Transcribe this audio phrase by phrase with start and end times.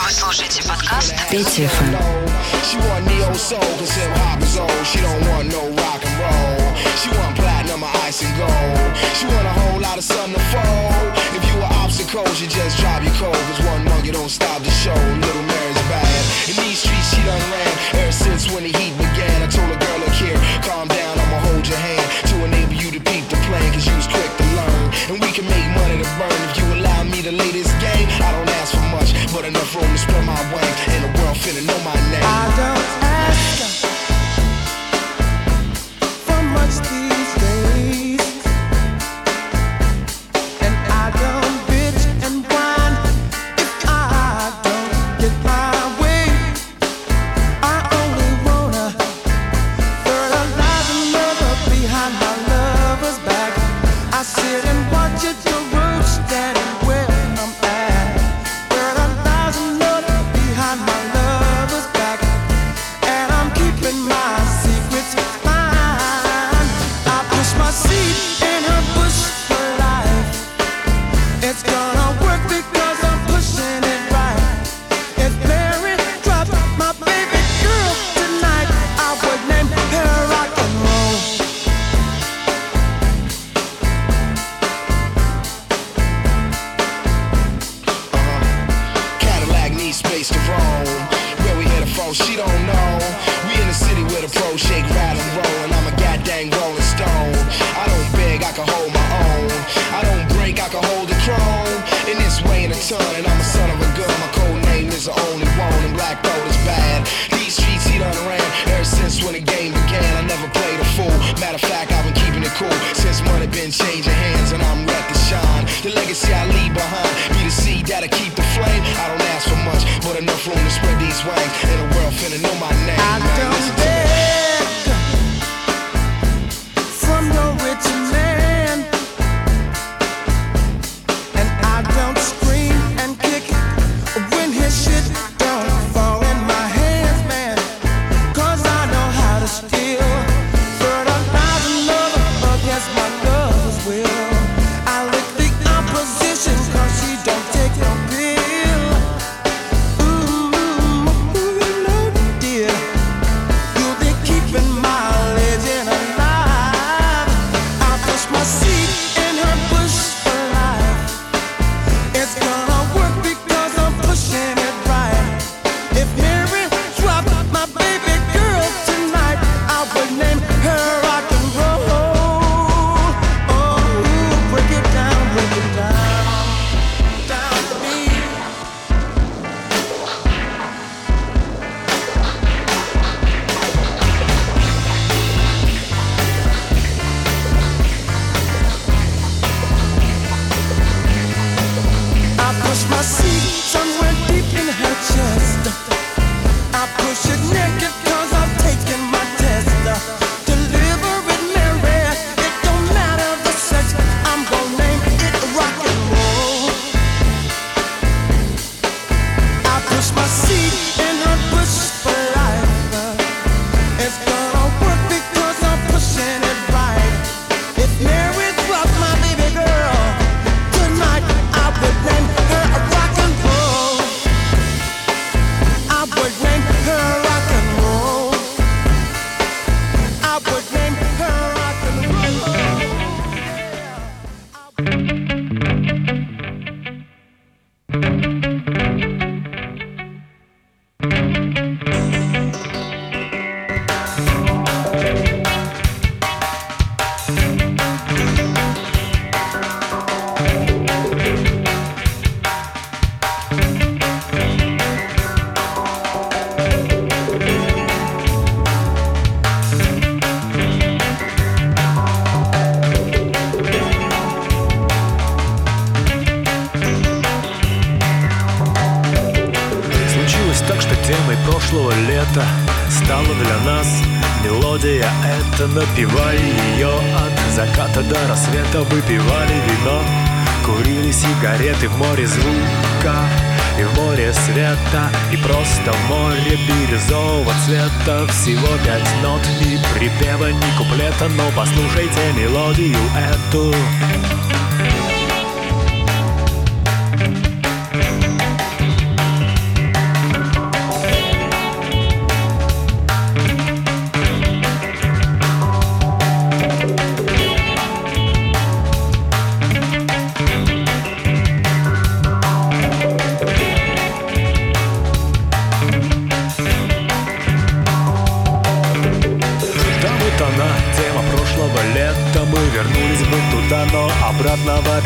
[0.00, 1.44] Вы
[5.28, 6.72] want no rock and roll.
[6.96, 7.36] She want
[8.06, 8.96] ice and gold.
[9.14, 11.12] She want a whole lot of sun to.
[11.36, 11.44] If
[12.40, 13.36] you just drive your cold.
[13.36, 14.96] Cause one don't stop the show.
[14.96, 16.22] Little Mary's bad.
[16.48, 19.39] In these streets, she done ran ever since when the heat began.
[31.50, 31.99] finna know my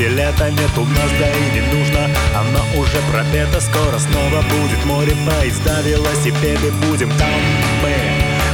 [0.05, 2.11] билета нет у нас, да и не нужно.
[2.35, 5.13] Оно уже пропето, скоро снова будет море.
[5.27, 7.41] Поезда Велосипеды будем там
[7.83, 7.95] мы.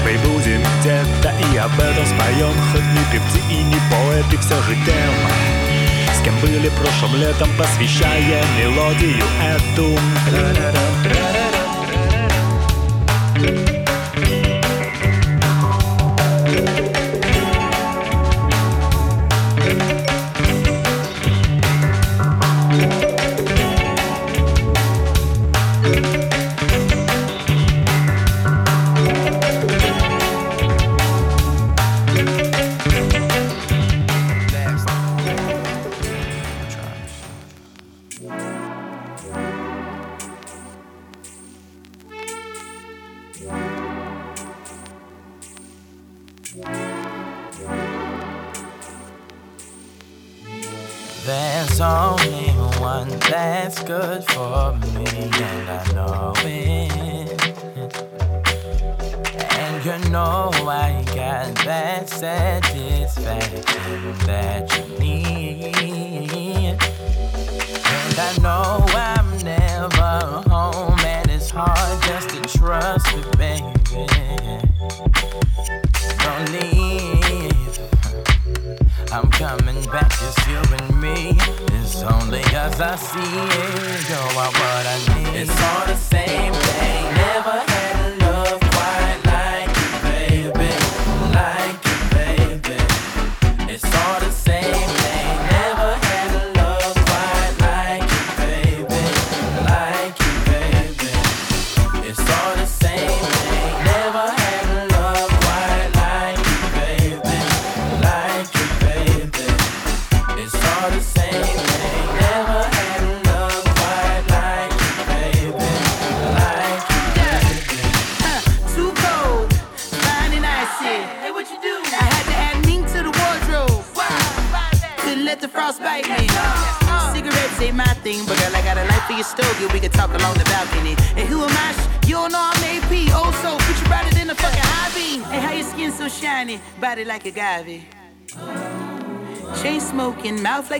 [0.05, 2.55] Мы будем где-то и об этом споем.
[2.73, 5.15] Хоть не певцы и не поэты, все же тем
[6.15, 9.99] С кем были прошлым летом, посвящая мелодию эту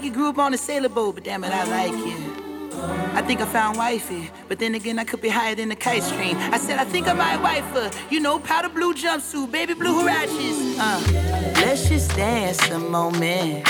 [0.01, 2.17] like you grew up on a sailor boat, but damn it, I like you.
[3.13, 6.03] I think I found wifey, but then again, I could be higher than the kite
[6.03, 6.39] stream.
[6.39, 7.91] I said, I think I might wife her.
[8.09, 10.79] You know, powder blue jumpsuit, baby blue huaraches.
[10.81, 11.01] Uh,
[11.61, 13.69] let's just dance a moment.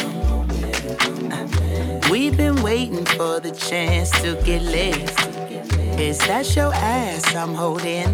[1.33, 5.11] Uh, we've been waiting for the chance to get lit.
[5.99, 8.09] Is that your ass I'm holding?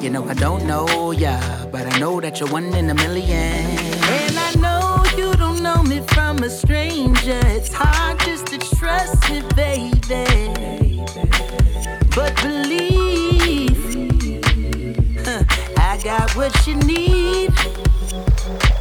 [0.00, 4.49] You know, I don't know ya, but I know that you're one in a million.
[5.74, 7.40] Know me from a stranger.
[7.56, 11.02] It's hard just to trust me, baby.
[12.14, 13.80] But believe,
[15.24, 15.44] huh,
[15.76, 17.50] I got what you need.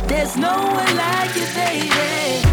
[0.07, 2.48] There's no one like you, baby.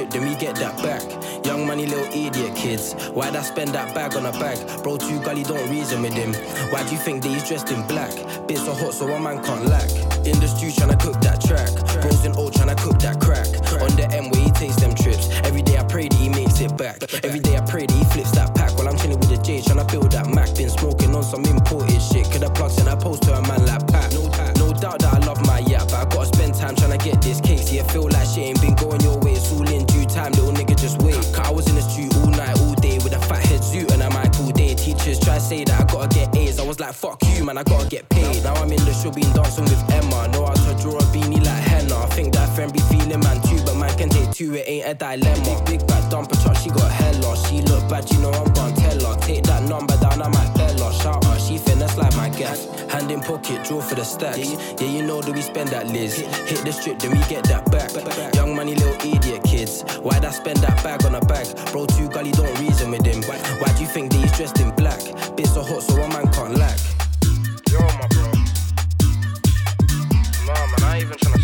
[0.00, 1.04] The then we get that back.
[1.44, 2.94] Young money, little idiot kids.
[3.12, 4.56] Why'd I spend that bag on a bag?
[4.82, 6.32] Bro, too gully, don't reason with him.
[6.72, 8.12] Why do you think that he's dressed in black?
[8.48, 9.90] Bits so hot, so one man can't lack.
[10.24, 11.68] In the stew, tryna cook that track.
[12.00, 13.46] Bros in old, tryna cook that crack.
[13.82, 15.28] On the M where he takes them trips.
[15.44, 17.02] Every day I pray that he makes it back.
[17.22, 18.04] Every day I pray that he
[39.20, 40.28] been dancing with Emma.
[40.28, 41.96] Know how to draw a beanie like henna.
[41.96, 44.86] I think that friend be feeling man too, but man can take two, it ain't
[44.86, 45.62] a dilemma.
[45.66, 47.36] Big bad dumper truck, she got hella.
[47.46, 49.20] She look bad, you know I'm gon' tell her.
[49.20, 50.92] Take that number down, I might bell her.
[51.02, 52.66] Shout her, she finesse like my gas.
[52.90, 54.38] Hand in pocket, draw for the stacks.
[54.80, 56.18] Yeah, you know that we spend that Liz.
[56.18, 57.90] Hit the strip, then we get that back.
[58.34, 59.82] Young money, little idiot kids.
[60.02, 61.46] Why'd I spend that bag on a bag?
[61.72, 63.22] Bro, too gully, don't reason with him.
[63.22, 65.00] Why, why do you think that he's dressed in black?
[65.36, 66.78] Bit so hot, so a man can't lack.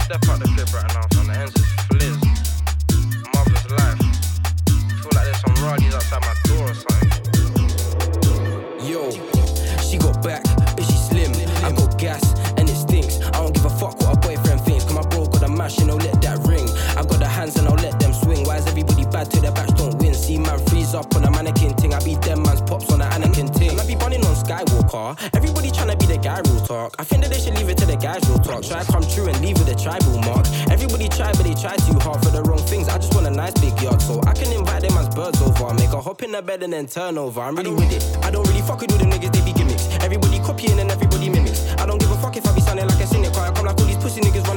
[0.08, 0.18] The
[0.72, 1.06] right now.
[1.10, 2.18] The is.
[3.34, 3.98] Mother's life.
[5.02, 5.56] Feel like there's some
[5.94, 6.68] outside my door.
[8.86, 9.10] Yo,
[9.80, 10.42] she got back,
[10.76, 11.32] but she slim.
[11.64, 12.22] I got gas,
[12.56, 13.20] and it stinks.
[13.20, 14.84] I don't give a fuck what a boyfriend thinks.
[14.84, 16.68] Cause my bro got a mash, you know, let that ring.
[16.96, 18.44] I got the hands and I'll let them swing.
[18.44, 20.14] Why is everybody bad till their backs don't win?
[20.14, 21.94] See man freeze up on a mannequin ting.
[21.94, 23.70] I be them man's pops on ting.
[23.70, 25.18] And I be running on Skywalker.
[25.34, 26.94] Everybody tryna be the guy real talk.
[26.98, 27.85] I think that they should leave it to
[28.76, 30.44] Try come true and leave with a tribal mark.
[30.68, 32.90] Everybody try, but they try too hard for the wrong things.
[32.90, 35.72] I just want a nice big yard, so I can invite them as birds over.
[35.72, 37.40] Make a hop in the bed and then turn over.
[37.40, 38.04] I'm really with it.
[38.22, 39.88] I don't really fuck with all the niggas, they be gimmicks.
[40.04, 41.64] Everybody copying and everybody mimics.
[41.80, 43.32] I don't give a fuck if I be sounding like a cynic.
[43.36, 44.55] I come like all these pussy niggas running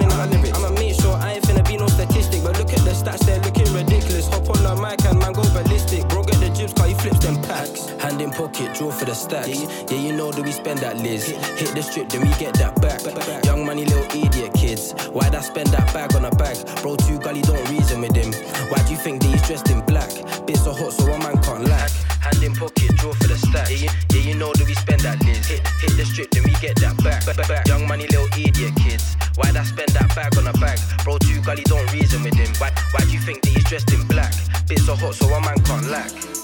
[8.49, 9.47] pocket, draw for the stacks.
[9.91, 11.27] Yeah, you know that we spend that Liz.
[11.27, 13.01] Hit the strip, then we get that back.
[13.45, 14.93] Young money, little idiot kids.
[15.13, 16.57] Why'd I spend that bag on a bag?
[16.81, 18.33] Bro, too gully, don't reason with him.
[18.69, 20.09] Why do you think that he's dressed in black?
[20.45, 21.91] Bit so hot, so a man can't lack.
[22.21, 23.81] Hand in pocket, draw for the stacks.
[23.81, 25.45] Yeah, yeah, you know that we spend that Liz.
[25.47, 27.67] Hit, hit the strip, then we get that back.
[27.67, 29.15] Young money, little idiot kids.
[29.35, 30.79] Why'd I spend that bag on a bag?
[31.03, 32.49] Bro, too gully, don't reason with him.
[32.57, 34.33] Why, why do you think that he's dressed in black?
[34.67, 36.38] Bit so hot, so a man can't lack.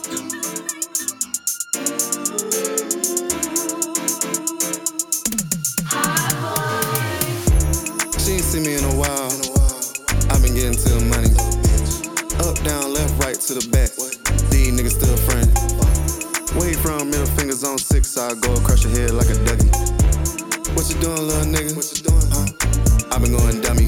[12.66, 13.94] Down, left, right to the back.
[14.50, 15.54] These niggas still friends.
[16.58, 17.14] Where you from?
[17.14, 18.18] Middle fingers on six.
[18.18, 19.70] I go across your head like a ducky.
[20.74, 21.78] What you doing, little nigga?
[21.78, 22.26] What you doing?
[22.34, 22.50] Huh?
[23.14, 23.86] I've been going dummy.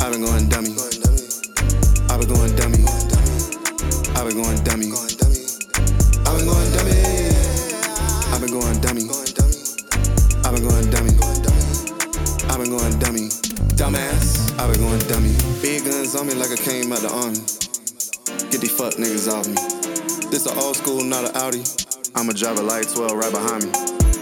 [0.00, 0.72] I've been going dummy.
[2.08, 2.80] I've been going dummy.
[4.16, 4.88] I've been going dummy.
[6.24, 7.04] I've been going dummy.
[8.32, 9.04] I've been going dummy.
[10.40, 11.12] I've been going dummy.
[12.48, 13.43] I've been going dummy.
[13.76, 14.58] Dumbass.
[14.58, 15.34] I've been going dummy.
[15.60, 17.38] Big guns on me like I came out the army.
[18.50, 19.58] Get these fuck niggas off me.
[20.30, 21.62] This a old school, not a Audi.
[22.14, 23.72] I'ma drive a light 12 right behind me.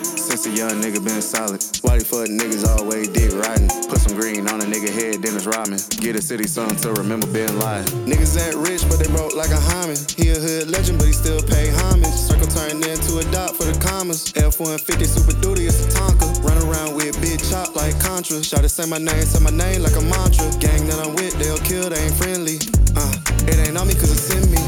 [0.03, 1.61] Since a young nigga been solid.
[1.83, 3.69] Why these fuck niggas always dick riding?
[3.89, 5.79] Put some green on a nigga head, Dennis Rodman.
[6.01, 7.85] Get a city son to remember being live.
[8.09, 9.97] Niggas ain't rich, but they broke like a hymen.
[10.17, 12.17] He a hood legend, but he still pay homage.
[12.17, 14.33] Circle turned into a dot for the commas.
[14.35, 16.43] F-150 Super Duty, it's a Tonka.
[16.43, 17.21] Run around with
[17.53, 18.43] chop like Contra.
[18.43, 20.49] Shout to say my name, say my name like a mantra.
[20.57, 22.57] Gang that I'm with, they'll kill, they ain't friendly.
[22.97, 23.13] Uh,
[23.45, 24.63] it ain't on me cause it's in me.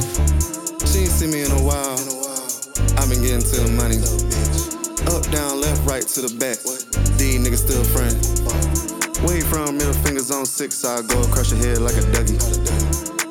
[0.84, 1.96] She ain't seen me in a while.
[3.00, 3.96] I've been getting to the money.
[5.16, 6.60] Up, down, left, right to the back.
[7.16, 8.20] These niggas still friends.
[9.24, 9.80] Where you from?
[9.80, 10.84] Middle fingers on six.
[10.84, 12.36] I go across your head like a ducky.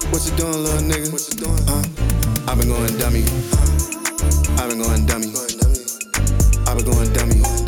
[0.10, 1.14] What you doing, little nigga?
[1.14, 1.62] What you doing?
[1.70, 1.86] Huh?
[2.50, 3.22] I've been going dummy.
[4.58, 5.30] I've been going dummy.
[6.66, 7.63] I've been going dummy.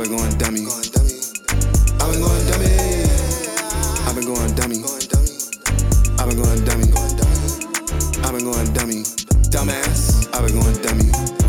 [0.00, 0.66] I've been going dummy.
[2.00, 2.72] I've been going dummy.
[4.06, 4.82] I've been going dummy.
[6.18, 6.86] I've been going dummy.
[8.24, 9.02] I've been going dummy.
[9.52, 10.34] Dumbass.
[10.34, 11.39] I've been going dummy.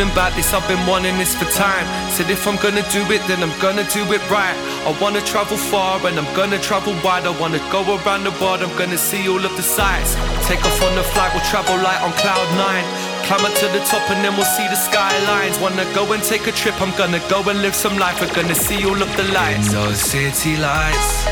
[0.00, 1.86] I've been wanting this for time.
[2.10, 4.56] Said if I'm gonna do it, then I'm gonna do it right.
[4.86, 7.26] I wanna travel far and I'm gonna travel wide.
[7.26, 10.14] I wanna go around the world, I'm gonna see all of the sights.
[10.48, 12.84] Take off on the flight, we'll travel light on cloud nine.
[13.26, 15.58] Climb up to the top and then we'll see the skylines.
[15.60, 18.20] Wanna go and take a trip, I'm gonna go and live some life.
[18.20, 19.68] We're gonna see all of the lights.
[19.68, 21.26] In Those city lights.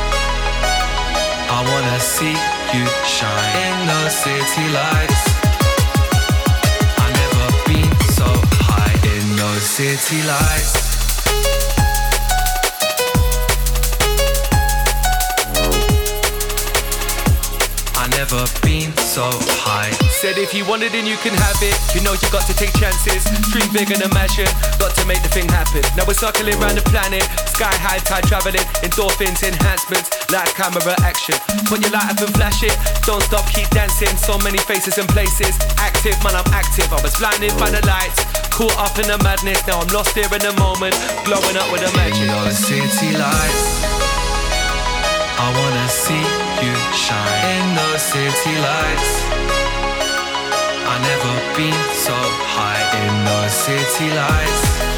[1.51, 2.37] I wanna see
[2.75, 5.42] you shine in those city lights.
[9.63, 10.93] City lights.
[17.95, 19.31] I never been so
[19.63, 19.91] high.
[20.11, 21.79] Said if you want it, then you can have it.
[21.95, 23.23] You know you got to take chances.
[23.55, 24.51] Dream big and imagine.
[24.83, 25.87] Got to make the thing happen.
[25.95, 27.23] Now we're circling around the planet.
[27.47, 28.67] Sky high, tide traveling.
[28.83, 31.39] Endorphins, enhancements, light camera action.
[31.71, 32.75] Put your light up and flash it.
[33.07, 34.11] Don't stop, keep dancing.
[34.19, 35.55] So many faces and places.
[35.79, 36.91] Active, man, I'm active.
[36.91, 38.32] I was blinded by the lights.
[38.63, 40.95] Caught up in the madness, now I'm lost here in the moment.
[41.25, 42.31] Glowing up with a magic.
[42.31, 43.83] Your city lights.
[45.35, 46.23] I wanna see
[46.63, 49.13] you shine in those city lights.
[50.87, 52.15] I never been so
[52.55, 54.92] high in those city lights.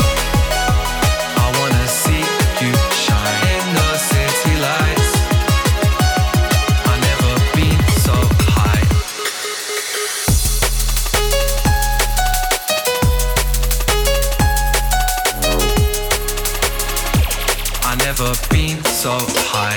[19.05, 19.21] So
[19.53, 19.77] high.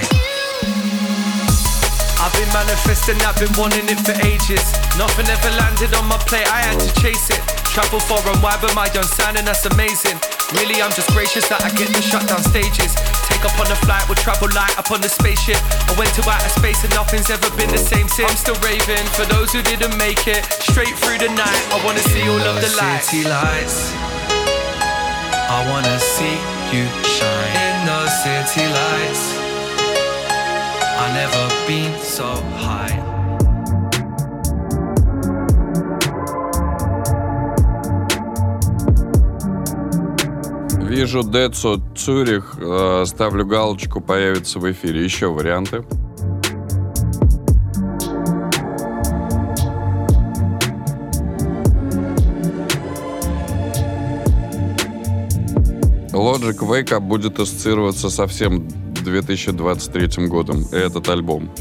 [2.23, 4.63] I've been manifesting, I've been wanting it for ages.
[4.95, 7.43] Nothing ever landed on my plate, I had to chase it.
[7.75, 10.15] Travel far and wide with my young sound, and that's amazing.
[10.55, 12.95] Really, I'm just gracious that I get to shut down stages.
[13.27, 15.59] Take up on the flight, we'll travel light up on the spaceship.
[15.59, 18.31] I went to outer space and nothing's ever been the same since.
[18.31, 20.47] I'm still raving for those who didn't make it.
[20.63, 23.11] Straight through the night, I wanna see all of the lights.
[23.11, 23.91] City lights.
[25.51, 29.23] I wanna see you shine in those city lights.
[30.99, 33.17] I never been so high.
[40.81, 45.03] Вижу Децо Цюрих, э, ставлю галочку, появится в эфире.
[45.03, 45.83] Еще варианты.
[56.55, 58.67] Wake Up будет ассоциироваться со всем
[59.03, 60.65] 2023 годом.
[60.71, 61.51] Этот альбом.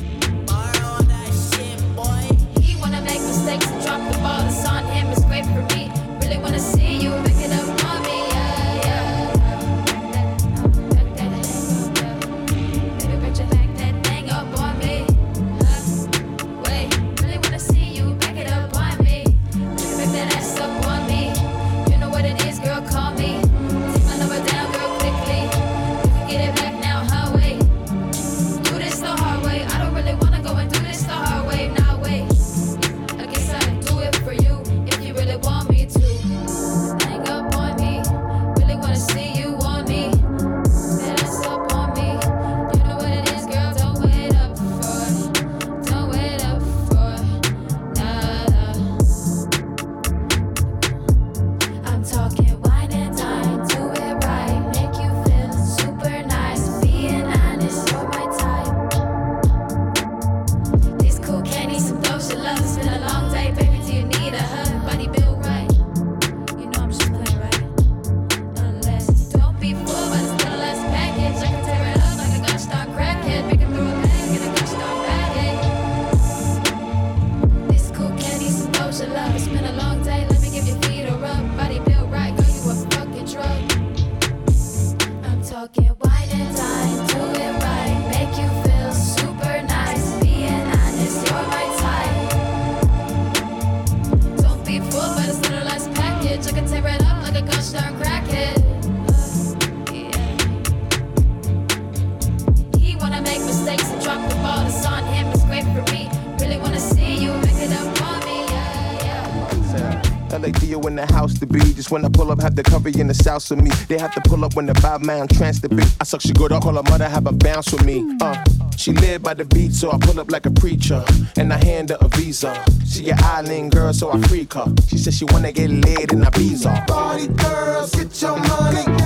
[111.91, 113.71] When I pull up, have the cover in the south of me.
[113.89, 115.89] They have to pull up when the five man trance the beat.
[116.01, 118.05] I suck she good, I call her mother, have a bounce with me.
[118.21, 118.43] Uh,
[118.77, 121.05] she live by the beat, so I pull up like a preacher.
[121.37, 122.65] And I hand her a visa.
[122.87, 124.67] She an island girl, so I freak her.
[124.89, 126.87] She said she wanna get laid in Ibiza.
[126.87, 129.06] Party girls, get your money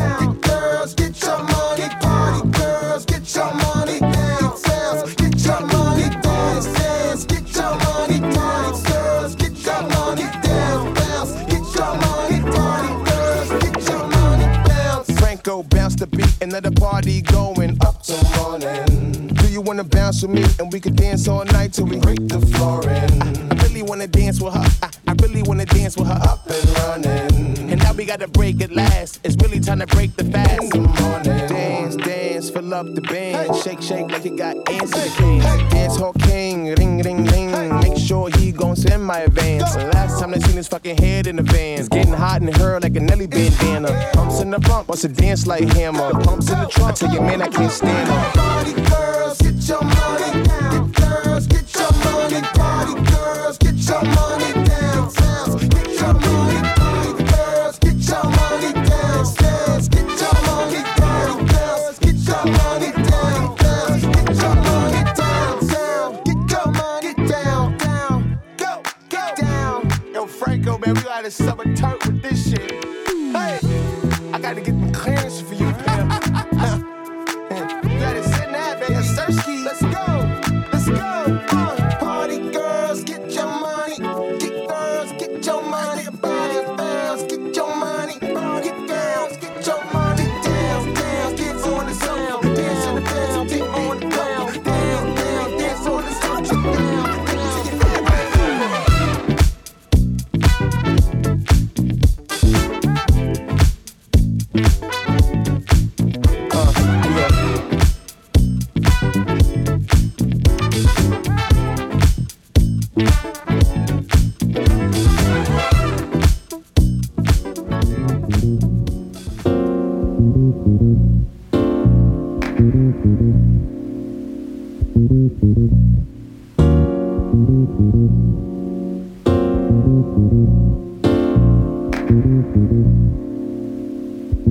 [20.23, 23.23] wanna with me and we could dance all night till we break the floor in?
[23.53, 24.67] I really wanna dance with her.
[24.83, 27.71] I, I really wanna dance with her up and running.
[27.71, 29.21] And now we gotta break it last.
[29.25, 30.63] It's really time to break the fast.
[30.63, 31.49] In the morning.
[31.49, 33.55] Dance, dance, fill up the band.
[33.57, 35.71] Shake, shake like you got ants in the can.
[35.71, 37.81] Dance hall king, ring, ring, ring.
[37.81, 39.75] Make sure he gon' send my advance.
[39.75, 41.79] The last time they seen his fucking head in the van.
[41.79, 44.11] It's getting hot in her like a Nelly bandana.
[44.13, 46.11] Pumps in the bump, wants to dance like hammer.
[46.25, 49.10] Pumps in the trunk, I tell you, man I can't stand her.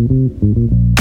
[0.07, 0.98] Thank you.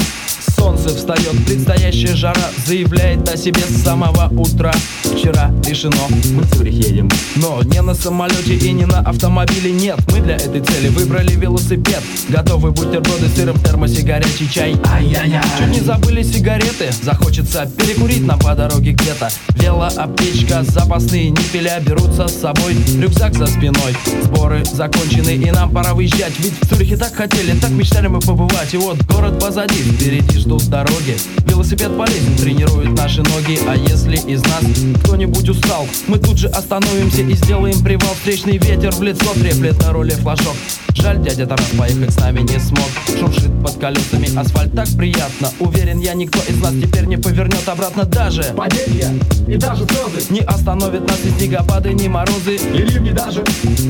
[0.59, 4.73] Солнце встает Предстоящая жара заявляет о себе с самого утра.
[5.03, 5.95] Вчера решено,
[6.33, 7.09] мы в Цюрих едем.
[7.37, 9.99] Но не на самолете и не на автомобиле нет.
[10.11, 12.01] Мы для этой цели выбрали велосипед.
[12.29, 14.75] Готовы бутерброды с сыром, термосе горячий чай.
[14.85, 15.41] Ай-яй-яй.
[15.57, 16.91] Чуть не забыли сигареты.
[17.01, 19.29] Захочется перекурить нам по дороге где-то.
[19.55, 22.75] Велоаптечка, запасные ниппеля берутся с собой.
[22.99, 23.95] Рюкзак за спиной.
[24.23, 26.33] Сборы закончены и нам пора выезжать.
[26.39, 28.73] Ведь в Цюрихе так хотели, так мечтали мы побывать.
[28.73, 31.15] И вот город позади, впереди ждут дороги.
[31.45, 33.59] Велосипед полезен, тренирует наши ноги.
[33.67, 34.63] А если из нас
[35.03, 38.15] кто-нибудь устал Мы тут же остановимся и сделаем привал.
[38.15, 40.55] Встречный ветер в лицо треплет на руле флажок.
[40.95, 42.89] Жаль, дядя Тарас поехать с нами не смог.
[43.19, 44.73] Шуршит под колесами асфальт.
[44.73, 45.51] Так приятно.
[45.59, 48.05] Уверен я, никто из нас теперь не повернет обратно.
[48.05, 49.13] Даже Падения
[49.47, 53.43] и даже слезы Не остановят нас ни снегопады, ни морозы И ливни даже,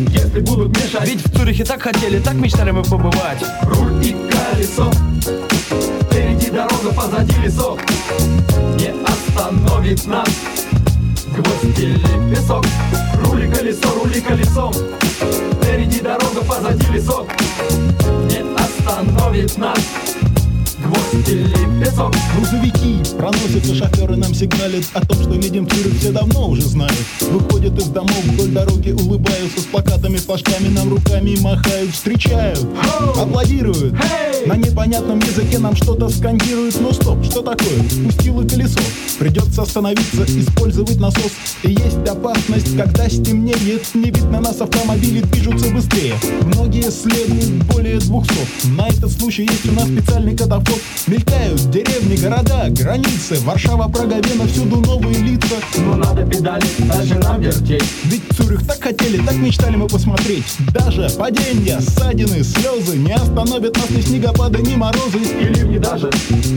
[0.09, 1.07] если будут мешать.
[1.07, 3.43] Ведь в Цюрихе так хотели, так мечтали мы побывать.
[3.63, 4.91] Руль и колесо
[6.79, 7.79] Дорога, позади лесок
[8.77, 10.29] Не остановит нас
[11.35, 12.65] Гвоздь или песок.
[13.23, 14.73] Рули колесо, рули колесом.
[14.73, 17.27] Впереди дорога, позади лесок
[18.29, 19.79] Не остановит нас
[20.83, 22.99] Гвоздь песок Грузовики.
[23.17, 26.95] Проносятся, шоферы нам сигналят О том, что едем в Цюрих, все давно уже знают.
[27.21, 32.65] Выходят из домов вдоль дороги, улыбаются С плакатами, флажками нам руками махают Встречают,
[33.17, 33.93] аплодируют.
[34.45, 36.79] На непонятном языке нам что-то скандируют.
[36.79, 37.83] Ну стоп, что такое?
[38.05, 38.79] Пустило колесо.
[39.17, 41.33] Придется остановиться, использовать насос.
[41.63, 46.15] И есть опасность, когда стемнеет Не видно нас, автомобили движутся быстрее.
[46.43, 48.47] Многие следуют более двухсот.
[48.77, 50.79] На этот случай есть у нас специальный катафот
[51.09, 53.39] Мелькают деревни, города, границы.
[53.39, 55.55] Варшава, Прага, Вена, всюду новые лица.
[55.77, 57.83] Но надо педали, даже нам вертеть.
[58.03, 60.45] Ведь Цюрих так хотели, так мечтали мы посмотреть.
[60.71, 65.17] Даже падения, ссадины, слезы Не остановят нас ни снегопады, ни морозы.
[65.17, 66.11] И ливни даже,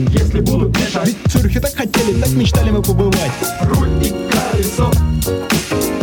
[0.09, 1.07] если будут мешать.
[1.07, 3.31] Ведь Цюрихе так хотели, так мечтали мы побывать.
[3.63, 4.91] Руль и колесо.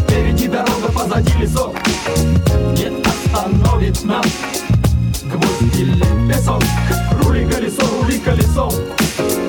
[0.00, 1.76] Впереди дорога, позади лесок
[2.76, 4.26] Не остановит нас
[5.80, 6.62] или песок
[7.22, 8.70] Рули колесо, рули колесо.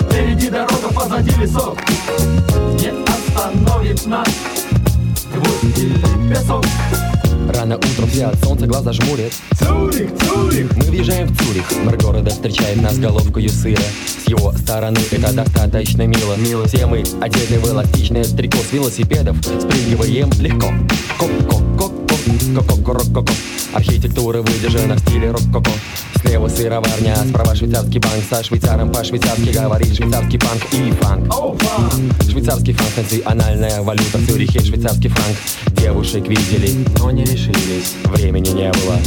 [0.05, 1.77] Впереди дорога, позади лесок.
[2.79, 4.27] Не остановит нас
[5.33, 6.65] Гвоздь или песок
[7.53, 10.71] Рано утром все от солнца глаза жмурят Цюрих, Цюрих!
[10.77, 13.81] Мы въезжаем в Цюрих Мэр города встречает нас головкою сыра.
[14.05, 16.35] С его стороны это достаточно мило.
[16.35, 16.65] Мило.
[16.67, 19.37] Все мы одеты в эластичное трико с велосипедов.
[19.43, 20.71] Спрыгиваем легко
[22.55, 23.33] Ко-ко-ко-ко-ко-ко-ко-ко
[23.73, 25.71] Архитектура выдержана в стиле рок-ко-ко
[26.21, 28.23] Слева сыроварня, справа швейцарский банк.
[28.29, 31.33] Со швейцаром по-швейцарски говорит швейцарский панк и фанк.
[32.29, 35.37] Швейцарский франк, национальная валюта в Цюрихе Швейцарский франк
[35.77, 37.95] Девушек видели, но не решились.
[38.05, 38.97] Времени не было,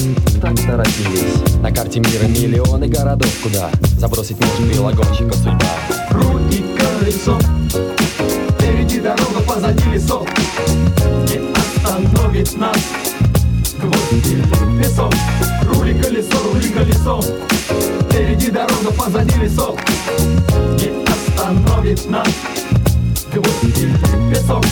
[0.40, 1.60] так торопились.
[1.62, 5.70] На карте мира миллионы городов Куда забросить может велогонщика судьба.
[6.10, 7.38] Руль и колесо
[8.58, 10.28] Впереди дорога, позади лесок
[11.28, 12.76] Не остановит нас
[14.81, 15.12] Песок
[15.66, 17.20] Рули колесо, рули колесо
[18.03, 19.79] Впереди дорога, позади лесок
[20.79, 22.29] Не остановит нас
[23.33, 23.94] Гвоздь или
[24.33, 24.64] песок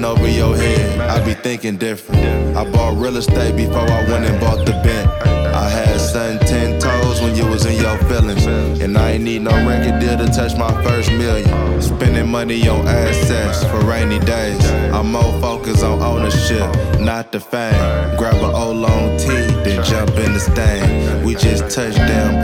[0.00, 1.00] went over your head.
[1.00, 2.56] I be thinking different.
[2.56, 5.10] I bought real estate before I went and bought the bent.
[5.54, 8.46] I had sun ten toes when you was in your feelings,
[8.80, 11.82] and I ain't need no record deal to touch my first million.
[11.82, 14.64] Spending money on assets for rainy days.
[14.94, 16.66] I'm more focused on ownership,
[17.00, 18.16] not the fame.
[18.16, 19.26] Grab an old long T,
[19.64, 21.24] then jump in the stain.
[21.24, 22.39] We just touched down,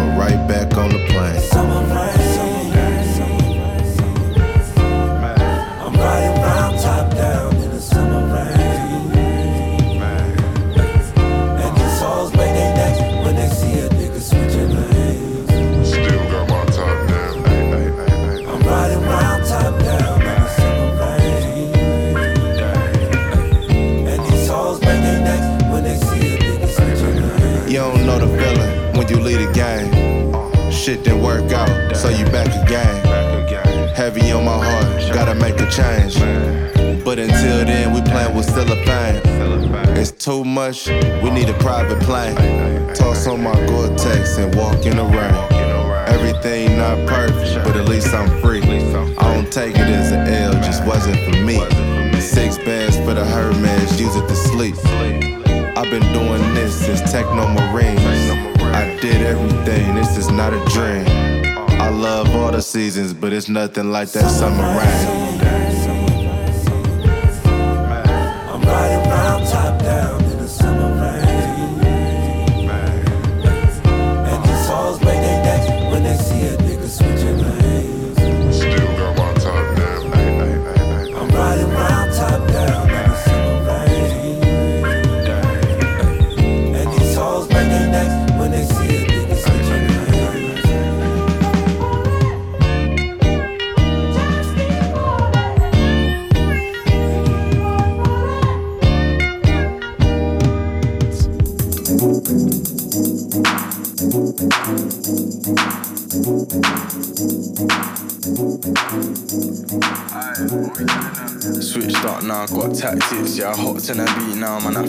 [63.66, 65.45] nothing like that summer rain.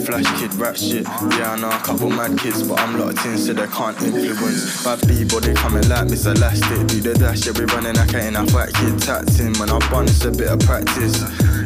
[0.08, 1.04] Flash kid rap shit.
[1.36, 4.82] Yeah, I know a couple mad kids, but I'm locked in, so they can't influence.
[4.82, 6.86] Bad people, they coming like Miss Elastic.
[6.88, 9.52] Do the dash, yeah, we running like a in a fat kid tacting.
[9.60, 11.20] When I bun, it's a bit of practice.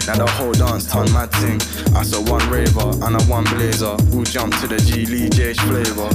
[0.07, 1.63] Now the whole dance turn mad thing.
[1.95, 3.95] I saw one raver and a one blazer.
[4.15, 6.11] All jump to the G Lee JH flavor.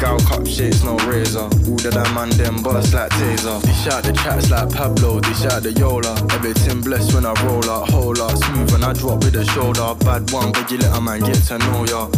[0.00, 1.46] Gal cup shapes, no razor.
[1.46, 3.62] All of them man, them bust like taser.
[3.62, 6.18] They shout the tracks like Pablo, they shout the Yola.
[6.34, 9.94] Everything blessed when I roll up, whole lot smooth when I drop with the shoulder.
[10.04, 12.10] Bad one, but you let a man get to know ya.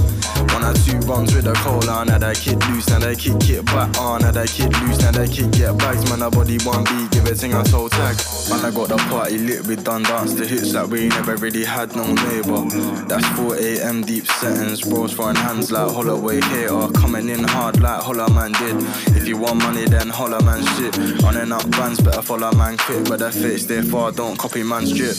[0.57, 3.65] One or two runs with a cola, now that kid loose, now that kid get
[3.67, 6.85] back on, now that kid loose, now that kid get bags, man, a body one
[6.85, 8.17] beat, give it thing a toe tag.
[8.51, 11.65] Man, I got the party lit with done dance, the hits that we never really
[11.65, 12.65] had no neighbor.
[13.07, 14.03] That's 4 a.m.
[14.03, 18.77] deep settings, bros throwing hands like Holloway hater, coming in hard like Holler man did.
[19.17, 20.97] If you want money, then holler man shit.
[21.23, 24.93] Running up bands, better follow man quick, but their fits they far, don't copy man's
[24.93, 25.17] drip.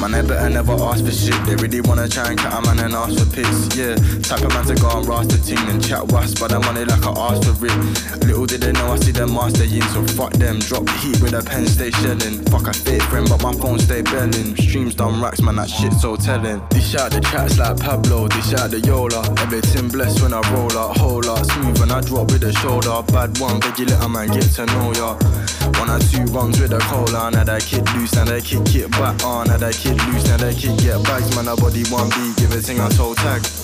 [0.00, 2.78] Man, they better never ask for shit, they really wanna try and cut a man
[2.84, 3.96] and ask for piss, yeah.
[4.22, 7.04] Type of man to go and rasta ting and chat was, but the money like
[7.04, 8.24] I asked for it.
[8.24, 10.60] Little did they know I see them master in, so fuck them.
[10.60, 12.44] Drop the heat with a pen, stay shelling.
[12.46, 14.56] Fuck a fake friend, but my phone stay belling.
[14.56, 16.60] Streams done racks, man, that shit so telling.
[16.70, 19.22] Dish out the tracks like Pablo, dish out the Yola.
[19.40, 23.02] Everything blessed when I roll up, whole lot smooth when I drop with the shoulder.
[23.12, 25.14] Bad one, you little man, get to know ya.
[25.78, 28.90] One or two runs with a cola, now that kid loose, now that kid get
[28.92, 32.08] back on, now that kid loose, now that kid get bags, man, a body one
[32.10, 33.59] beat, give it thing a toe tag.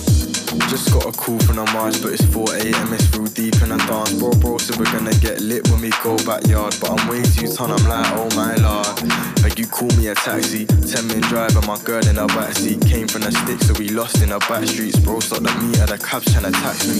[0.69, 2.93] Just got a call from the march, but it's 4 a.m.
[2.93, 4.13] It's through deep in a dance.
[4.13, 6.75] Bro, bro, so we're gonna get lit when we go backyard.
[6.81, 8.87] But I'm way too ton, I'm like, oh my lord.
[9.43, 12.81] Like you call me a taxi, 10 minute drive, and my girl in a backseat.
[12.89, 14.99] Came from the sticks, so we lost in the back streets.
[14.99, 16.99] Bro, stop the meter, the cab's tryna tax me.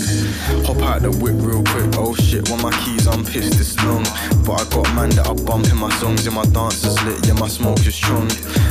[0.66, 4.04] Hop out the whip real quick, oh shit, when my keys, I'm pissed, it's long.
[4.46, 7.34] But I got man that I bump in my songs, and my dancers lit, yeah,
[7.34, 8.30] my smoke is strong.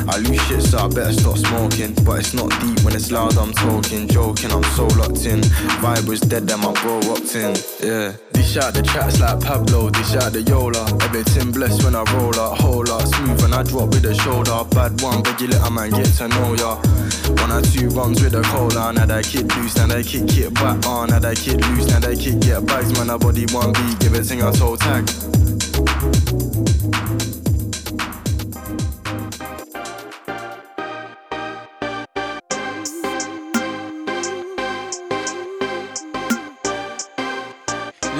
[0.08, 1.94] I lose shit, so I better stop smoking.
[2.04, 5.40] But it's not deep when it's loud, I'm talking, joking, I'm so locked in.
[5.82, 7.56] Vibe was dead, then my bro rocked in.
[7.82, 8.12] Yeah.
[8.32, 10.84] Dish out the tracks like Pablo, dish out the Yola.
[11.02, 14.64] Everything blessed when I roll up, whole lot smooth when I drop with the shoulder.
[14.70, 16.76] Bad one, you little man, get to know ya.
[17.42, 20.54] One or two runs with a cola, now that kid loose, now that kid get
[20.54, 23.72] back on, now that kid loose, now that kid get bags, man, a body one
[23.72, 25.04] beat, give it thing a toe tag.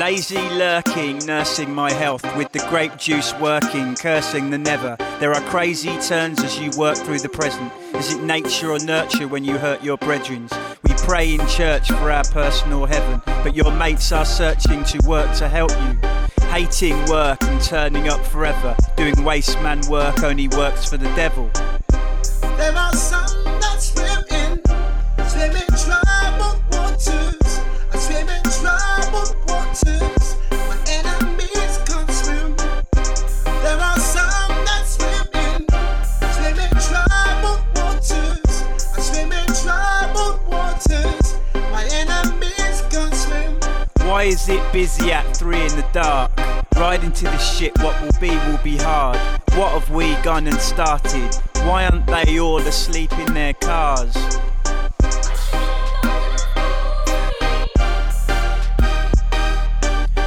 [0.07, 4.97] Lazy lurking, nursing my health with the grape juice working, cursing the never.
[5.19, 7.73] There are crazy turns as you work through the present.
[7.93, 10.49] Is it nature or nurture when you hurt your brethren?
[10.85, 15.35] We pray in church for our personal heaven, but your mates are searching to work
[15.39, 15.99] to help you.
[16.51, 21.51] Hating work and turning up forever, doing waste man work only works for the devil.
[22.57, 23.26] There are some
[44.27, 46.33] Why is it busy at three in the dark?
[46.75, 49.17] Riding to the shit, what will be will be hard.
[49.55, 51.33] What have we gone and started?
[51.59, 54.13] Why aren't they all asleep in their cars?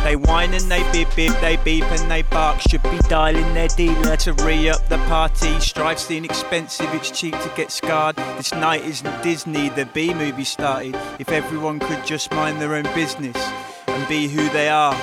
[0.06, 2.62] They whine and they bib bib, they beep and they bark.
[2.62, 5.60] Should be dialing their dealer to re up the party.
[5.60, 8.16] Strife's the inexpensive, it's cheap to get scarred.
[8.38, 10.98] This night isn't Disney, the B movie started.
[11.20, 13.36] If everyone could just mind their own business
[14.00, 14.96] and be who they are.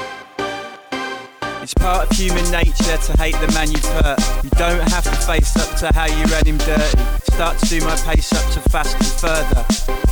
[1.63, 4.21] It's part of human nature to hate the man you've hurt.
[4.45, 6.99] You don't have to face up to how you ran him dirty.
[7.33, 9.63] Start to do my pace up to fast and further.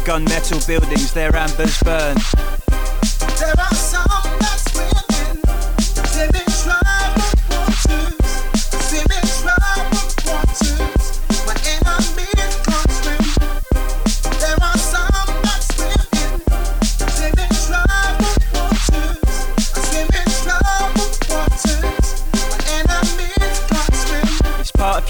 [0.04, 2.16] Gunmetal buildings, their ambers burn.
[3.38, 4.04] There are some
[4.40, 4.63] that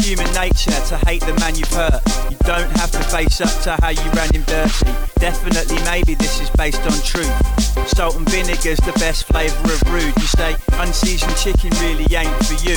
[0.05, 2.03] human nature to hate the man you've hurt.
[2.29, 4.93] You don't have to face up to how you ran him dirty.
[5.17, 7.33] Definitely, maybe this is based on truth.
[7.89, 10.15] Salt and vinegar's the best flavour of rude.
[10.17, 12.77] You say unseasoned chicken really ain't for you.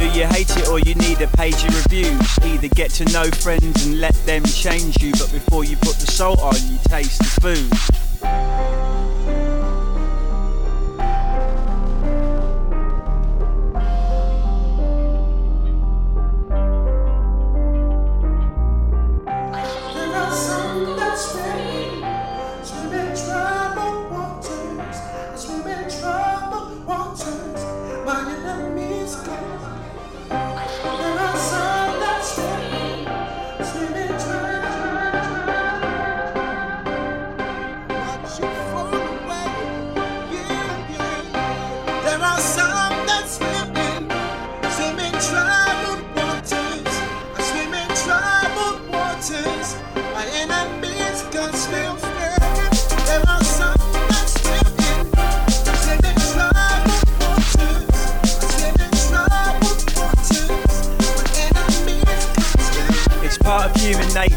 [0.00, 2.38] Do you hate it or you need a page of reviews?
[2.38, 6.10] Either get to know friends and let them change you, but before you put the
[6.10, 8.85] salt on, you taste the food.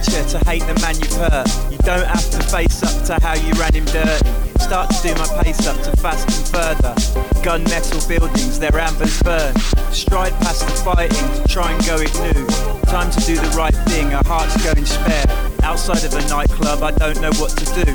[0.09, 1.47] To hate the man you've hurt.
[1.71, 4.25] You don't have to face up to how you ran him dirty.
[4.59, 6.93] Start to do my pace up to fast and further.
[7.41, 9.55] Gunmetal buildings, their ambers burn.
[9.91, 12.45] Stride past the fighting to try and go it new.
[12.89, 15.25] Time to do the right thing, our hearts going spare.
[15.63, 17.91] Outside of a nightclub, I don't know what to do.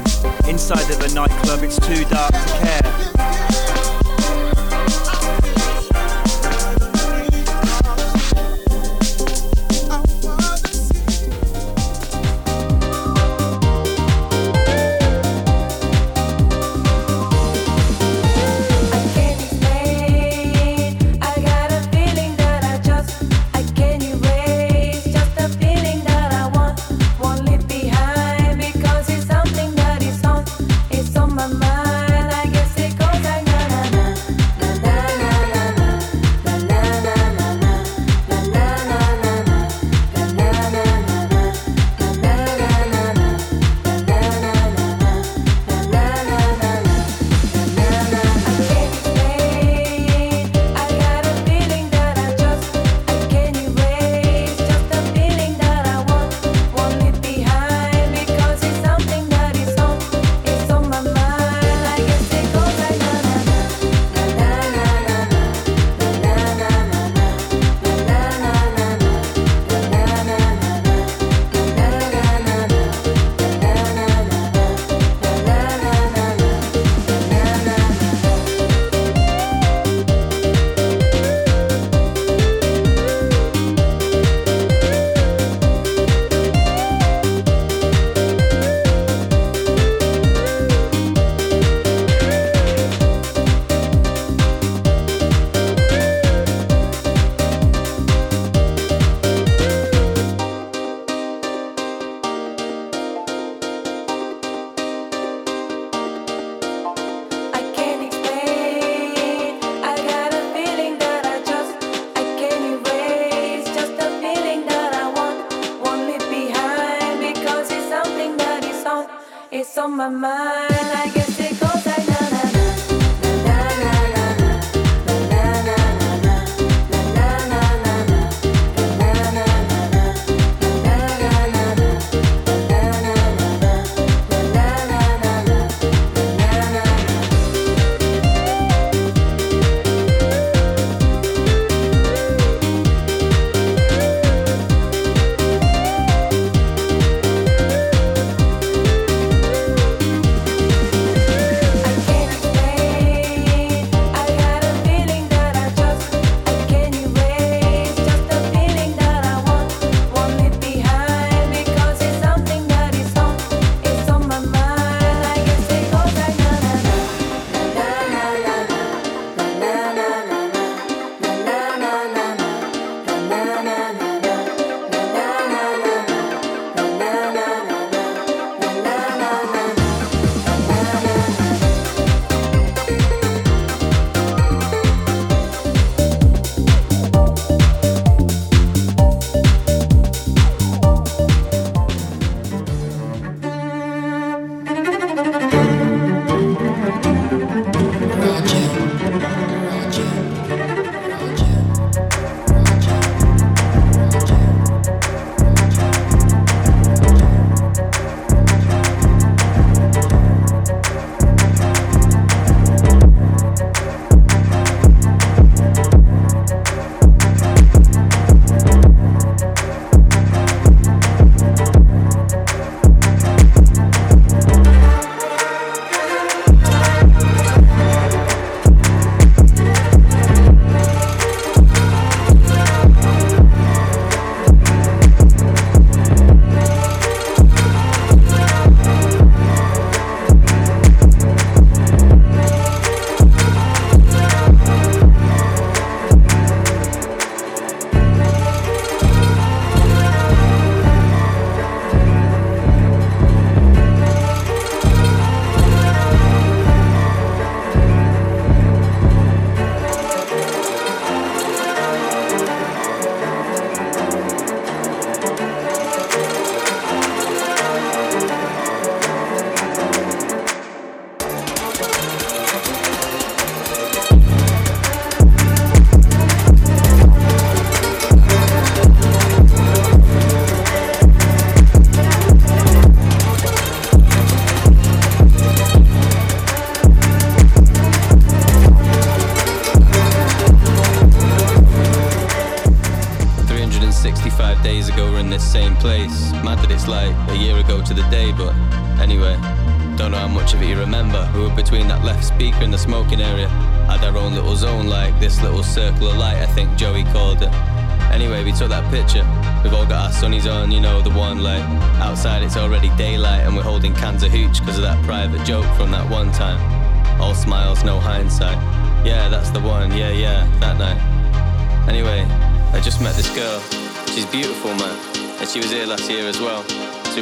[0.49, 3.34] Inside of a nightclub, it's too dark to care.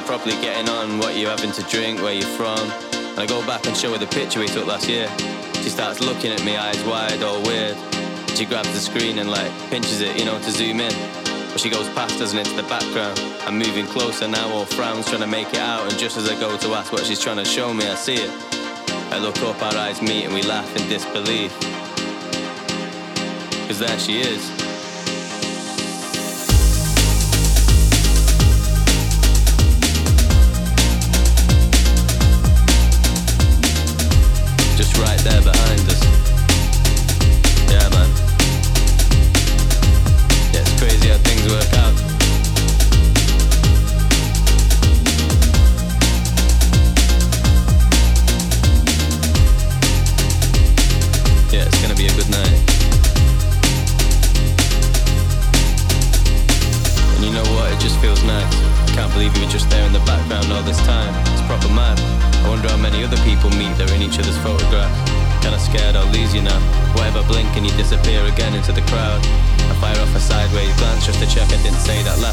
[0.03, 2.59] So we're probably getting on what you're having to drink, where you're from.
[2.93, 5.09] And I go back and show her the picture we took last year.
[5.63, 7.77] She starts looking at me, eyes wide, all weird.
[8.35, 10.93] She grabs the screen and like pinches it, you know, to zoom in.
[11.51, 13.21] But she goes past us and into the background.
[13.47, 15.89] I'm moving closer now, all frowns trying to make it out.
[15.89, 18.15] And just as I go to ask what she's trying to show me, I see
[18.15, 18.31] it.
[19.13, 21.53] I look up, our eyes meet, and we laugh in disbelief.
[23.69, 24.62] Cause there she is.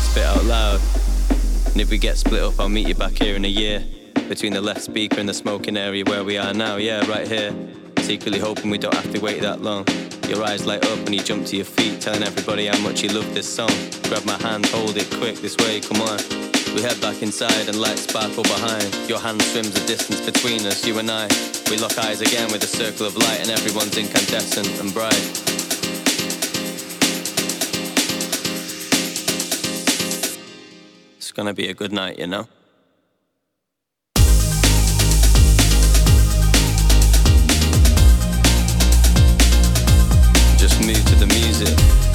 [0.10, 0.82] spit out loud.
[1.68, 3.86] And if we get split up, I'll meet you back here in a year.
[4.28, 7.54] Between the left speaker and the smoking area where we are now, yeah, right here.
[8.00, 9.86] Secretly hoping we don't have to wait that long.
[10.28, 13.10] Your eyes light up and you jump to your feet, telling everybody how much you
[13.10, 13.70] love this song.
[14.04, 16.18] Grab my hand, hold it quick, this way, come on.
[16.74, 18.90] We head back inside and lights sparkle behind.
[19.08, 21.28] Your hand swims the distance between us, you and I.
[21.70, 25.59] We lock eyes again with a circle of light, and everyone's incandescent and bright.
[31.40, 32.46] gonna be a good night, you know?
[40.58, 42.09] Just move to the music.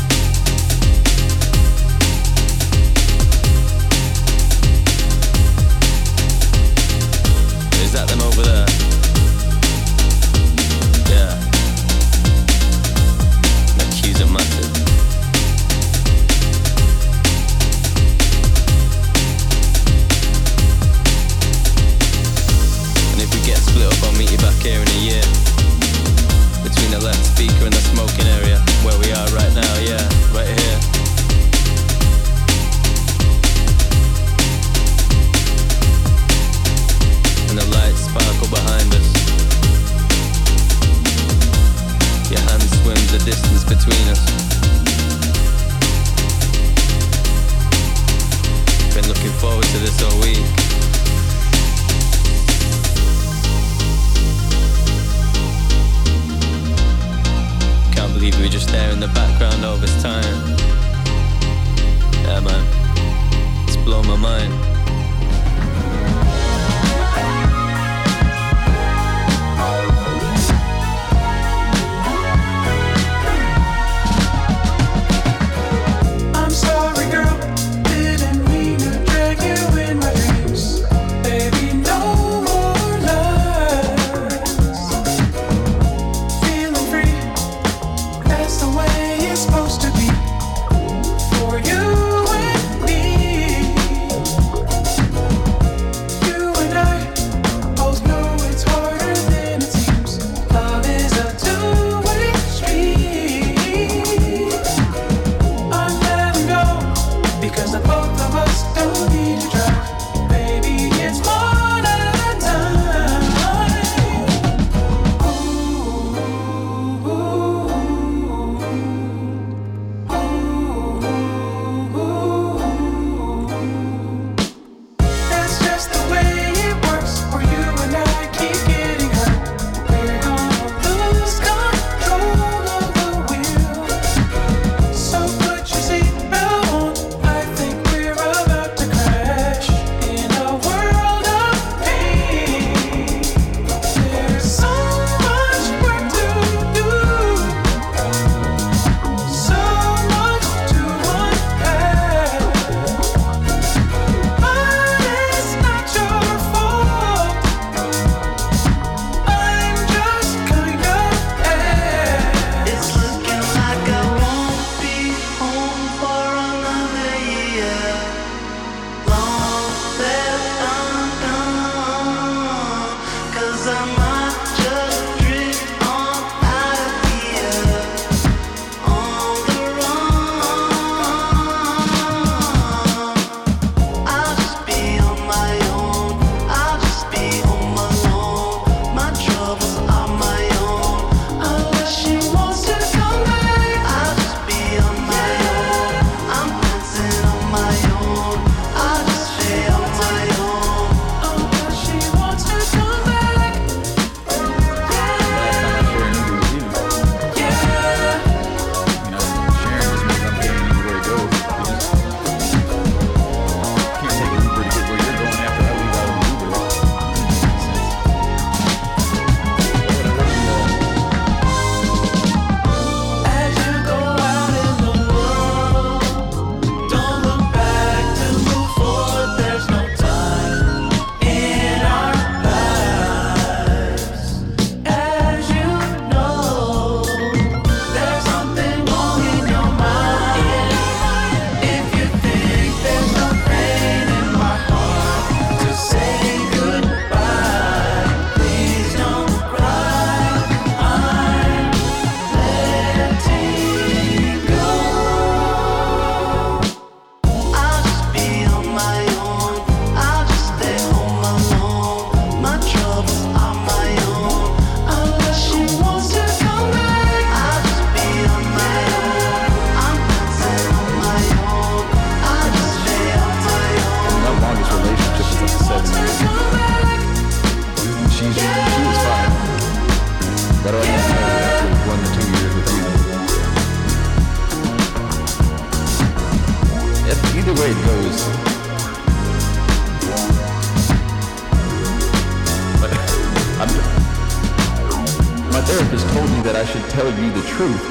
[297.57, 297.87] Truth,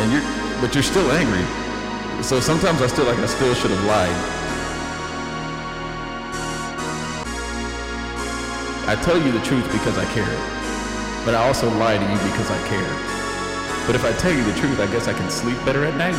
[0.00, 0.24] and you're,
[0.60, 1.44] but you're still angry.
[2.22, 4.16] So sometimes I still like I still should have lied.
[8.88, 10.36] I tell you the truth because I care,
[11.26, 12.92] but I also lie to you because I care.
[13.86, 16.16] But if I tell you the truth, I guess I can sleep better at night.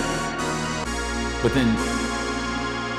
[1.41, 1.96] But then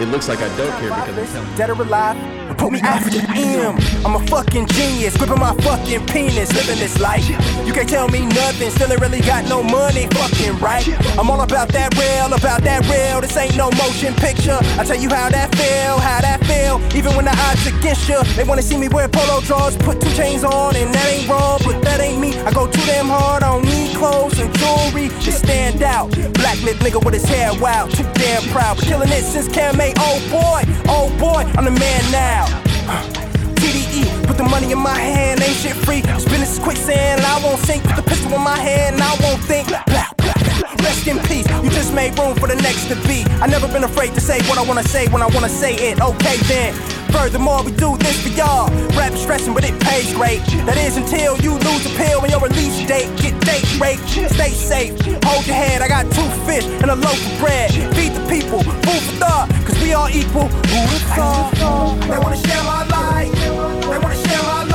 [0.01, 1.57] it looks like I don't care because I'm.
[1.57, 2.17] Dead or alive?
[2.57, 3.79] Put me the M.
[4.05, 7.29] I'm a fucking genius, gripping my fucking penis, living this life.
[7.67, 10.87] You can't tell me nothing, still ain't really got no money, fucking right.
[11.19, 13.21] I'm all about that real, about that real.
[13.21, 14.59] This ain't no motion picture.
[14.79, 16.81] I tell you how that feel, how that feel.
[16.97, 20.13] Even when the odds against you, they wanna see me wear polo drawers, put two
[20.15, 22.37] chains on, and that ain't wrong, but that ain't me.
[22.41, 26.11] I go too damn hard on need clothes and jewelry to stand out.
[26.35, 28.79] Black lip nigga with his hair wild, too damn proud.
[28.79, 29.75] Killing it since Cam.
[29.99, 32.47] Oh boy, oh boy, I'm the man now.
[33.59, 36.03] TDE, put the money in my hand, ain't shit free.
[36.03, 37.83] Spin this quicksand, I won't sink.
[37.83, 39.69] Put the pistol in my hand, I won't think.
[39.69, 39.98] Blah.
[40.89, 43.21] Rest in peace, you just made room for the next to be.
[43.45, 46.01] I never been afraid to say what I wanna say when I wanna say it.
[46.01, 46.73] Okay then.
[47.13, 48.71] Furthermore, we do this for y'all.
[48.97, 50.41] Rap stressing, but it pays great.
[50.65, 53.13] That is until you lose a pill when your release date.
[53.21, 54.97] Get date rate, stay safe.
[55.29, 57.69] Hold your head, I got two fish and a loaf of bread.
[57.95, 60.49] Feed the people, food for thought, cause we all equal.
[60.73, 62.01] Who have thought?
[62.09, 63.33] They wanna share my life.
[63.37, 64.68] They wanna share my life.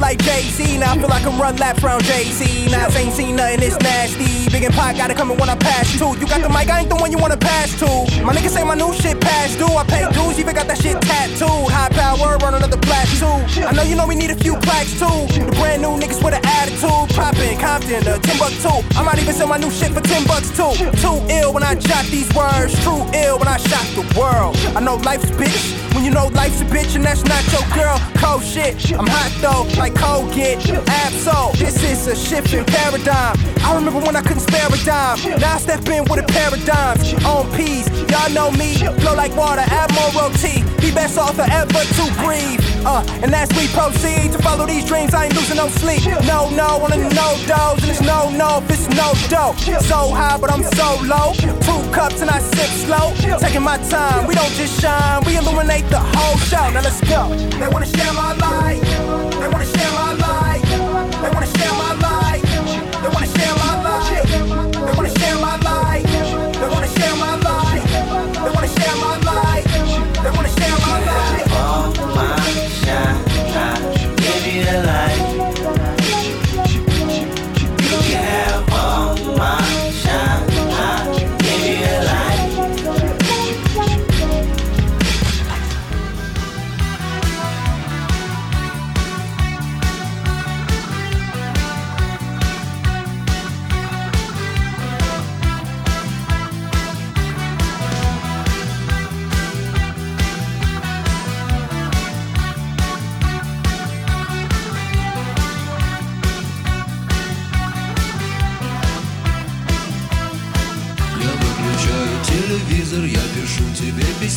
[0.00, 2.70] Like Jay Z, now I feel like I'm run laps around Jay Z.
[2.70, 4.48] Now I ain't seen nothing this nasty.
[4.50, 6.14] Big and pot gotta come coming when I pass too.
[6.20, 7.86] You got the mic, I ain't the one you wanna pass to.
[8.22, 9.66] My niggas say my new shit past due.
[9.66, 11.70] I pay dues, even got that shit tattooed.
[11.70, 13.42] High power run another plateau.
[13.66, 15.18] I know you know we need a few plaques too.
[15.34, 18.72] The brand new niggas with an attitude, poppin' Compton, uh, Timbuktu.
[18.98, 20.72] I might even sell my new shit for 10 bucks too.
[21.02, 24.56] Too ill when I jot these words, true ill when I shot the world.
[24.76, 25.74] I know life's bitch.
[25.94, 28.92] When you know life's a bitch and that's not your girl, cold shit.
[28.92, 30.58] I'm hot though, like cold get.
[30.58, 33.36] Absol, this is a shift in paradigm.
[33.60, 35.18] I remember when I couldn't spare a dime.
[35.40, 36.98] Now I step in with a paradigm.
[37.24, 38.74] On peas, y'all know me.
[39.00, 40.62] Flow like water, Admiralty.
[40.82, 42.75] The best author ever to breathe.
[42.84, 46.02] Uh, and as we proceed to follow these dreams, I ain't losing no sleep.
[46.26, 49.54] No, no, on a no dose, and it's no, no, if it's no dough.
[49.80, 51.32] So high, but I'm so low.
[51.36, 53.14] Two cups and I sip slow.
[53.38, 56.68] Taking my time, we don't just shine, we illuminate the whole show.
[56.70, 57.34] Now let's go.
[57.58, 58.82] They wanna share my light.
[59.40, 60.62] They wanna share my light.
[61.22, 61.85] They wanna share my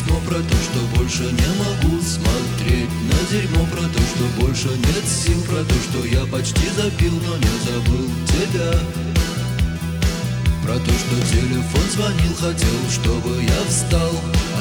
[0.00, 2.90] письмо про то, что больше не могу смотреть.
[3.08, 7.36] На дерьмо Про то, что больше нет сил, про то, что я почти запил, но
[7.36, 8.78] не забыл тебя.
[10.64, 14.12] Про то, что телефон звонил, хотел, чтобы я встал.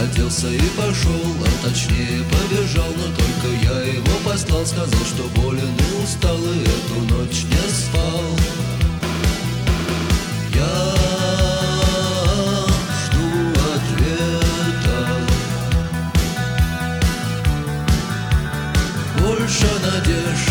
[0.01, 2.91] Оделся и пошел, а точнее побежал.
[2.97, 8.23] Но только я его послал, сказал, что болен и устал И эту ночь не спал.
[10.55, 10.98] Я
[19.61, 20.48] boşanadır.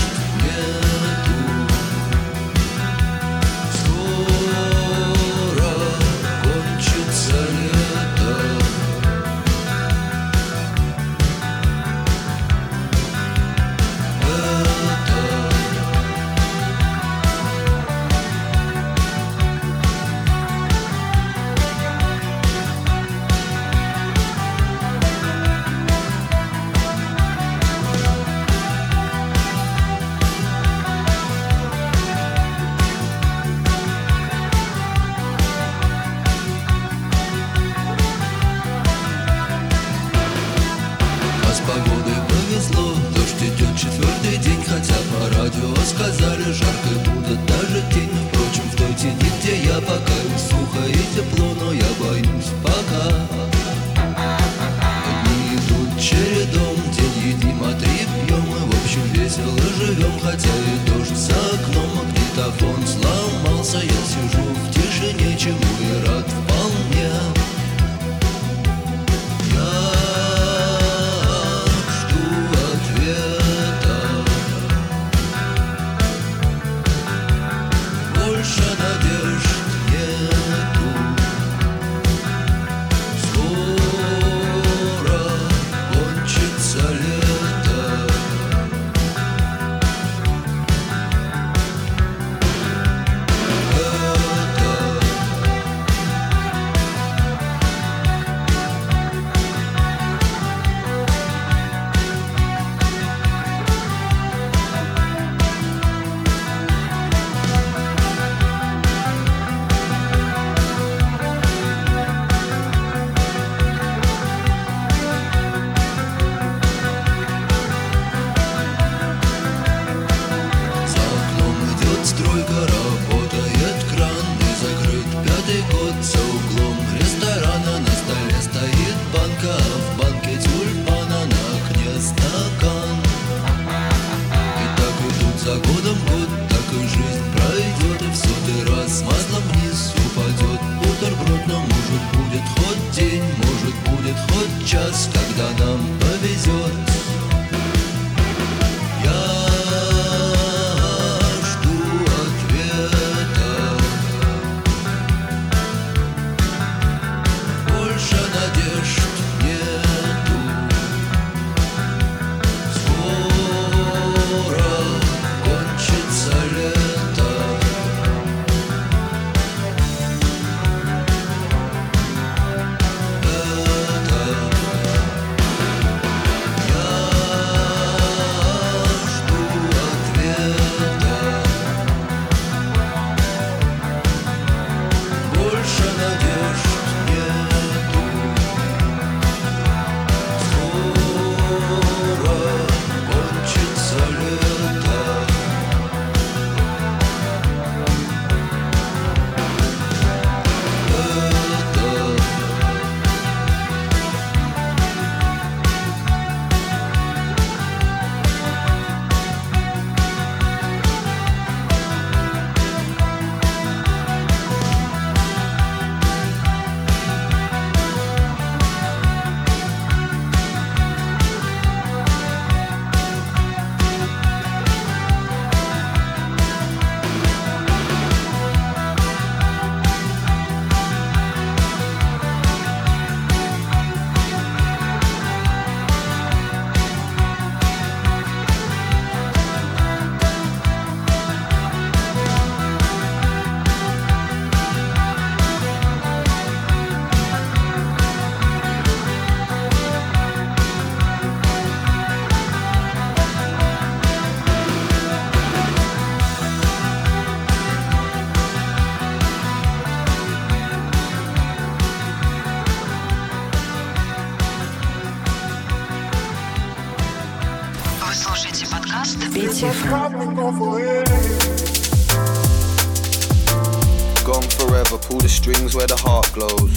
[275.69, 276.75] The strings where the heart glows.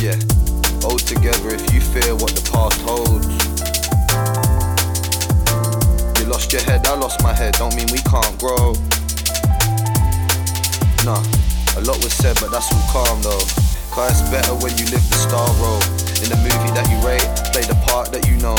[0.00, 0.16] Yeah,
[0.82, 3.28] hold together if you fear what the past holds.
[6.20, 8.74] You lost your head, I lost my head, don't mean we can't grow.
[11.04, 11.20] Nah,
[11.76, 13.44] a lot was said, but that's all calm though.
[13.90, 15.82] Cause it's better when you live the star role.
[16.24, 18.56] In the movie that you rate, play the part that you know.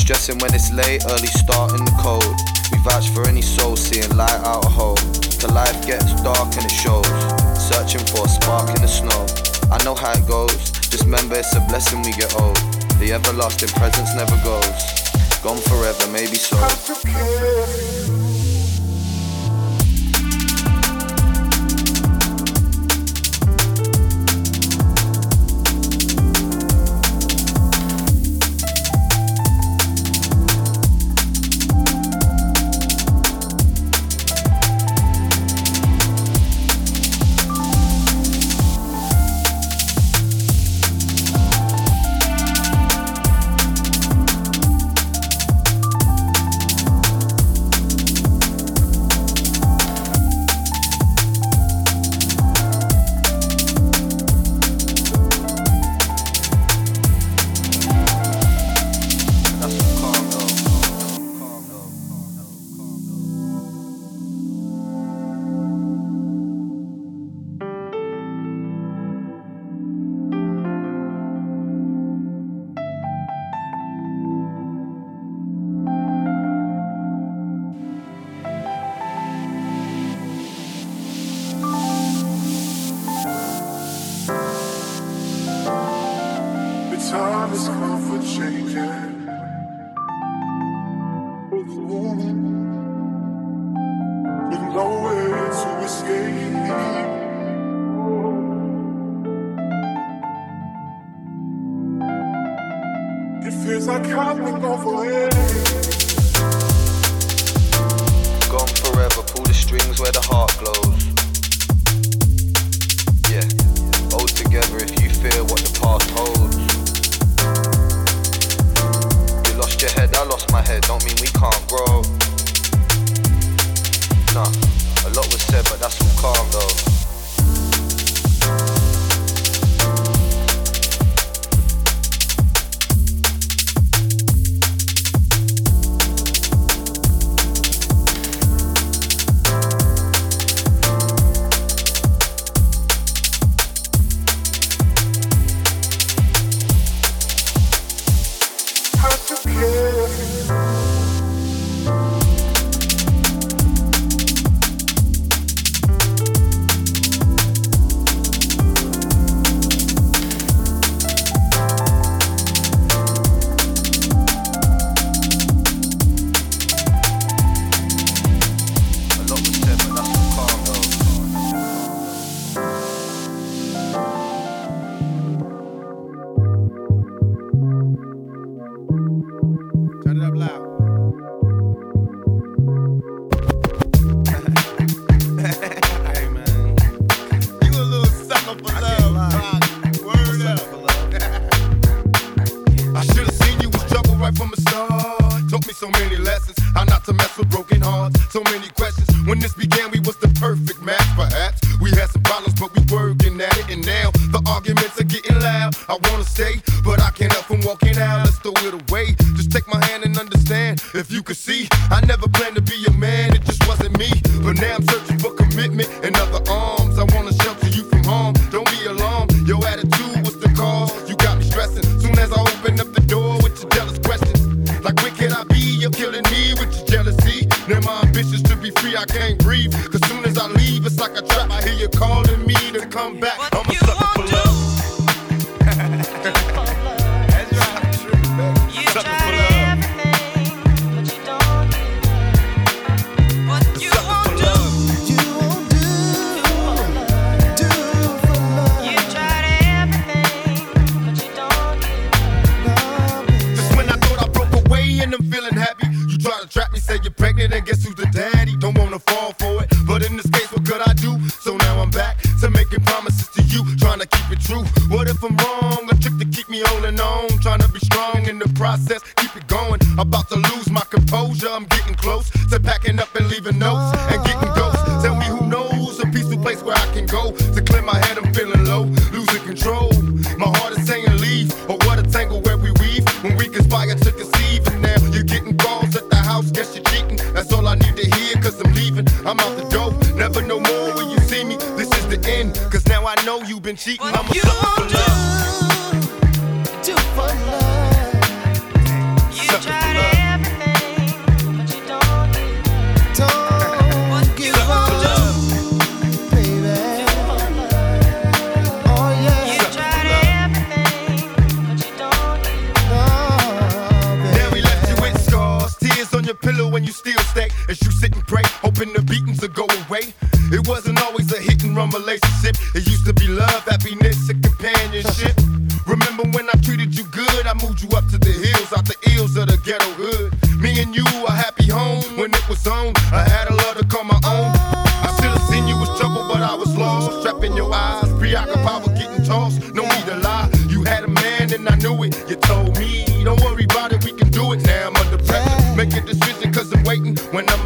[0.00, 2.34] Stressing when it's late, early start in the cold.
[2.72, 4.96] We vouch for any soul seeing light out a hole.
[5.42, 7.41] Till life gets dark and it shows.
[7.72, 9.24] Searching for a spark in the snow.
[9.72, 10.70] I know how it goes.
[10.90, 12.56] Just remember it's a blessing we get old.
[13.00, 14.82] The everlasting presence never goes.
[15.42, 17.91] Gone forever, maybe so.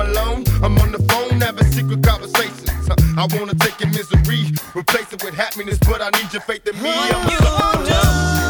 [0.07, 0.45] alone.
[0.63, 2.71] I'm on the phone having secret conversations.
[3.17, 6.81] I wanna take your misery, replace it with happiness, but I need your faith in
[6.83, 6.93] me.
[6.95, 8.46] I'm you do.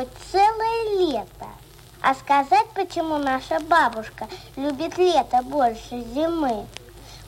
[0.00, 1.46] хоть целое лето.
[2.00, 6.66] А сказать, почему наша бабушка любит лето больше зимы?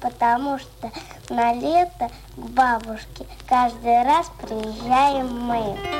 [0.00, 0.90] Потому что
[1.28, 5.91] на лето к бабушке каждый раз приезжаем мы.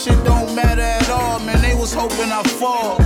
[0.00, 1.60] shit don't matter at all, man.
[1.60, 2.96] They was hoping I fall.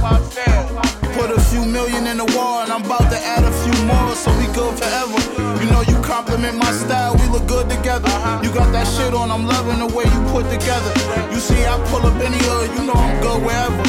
[1.19, 4.15] Put a few million in the wall, and I'm about to add a few more,
[4.15, 5.19] so we good forever.
[5.61, 8.11] You know, you compliment my style, we look good together.
[8.43, 10.93] You got that shit on, I'm loving the way you put together.
[11.35, 13.85] You see, I pull up any hood, you know I'm good wherever.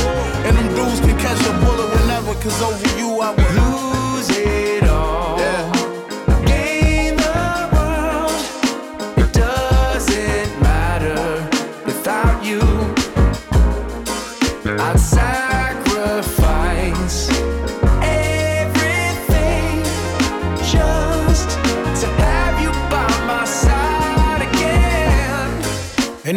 [0.46, 4.90] And them dudes can catch a bullet whenever, cause over you I would lose it
[4.90, 5.38] all.
[5.38, 5.85] Yeah.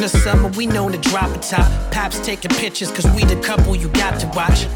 [0.09, 1.71] summer, we known to drop a top.
[1.93, 4.67] Pops taking pictures, cause we the couple you got to watch.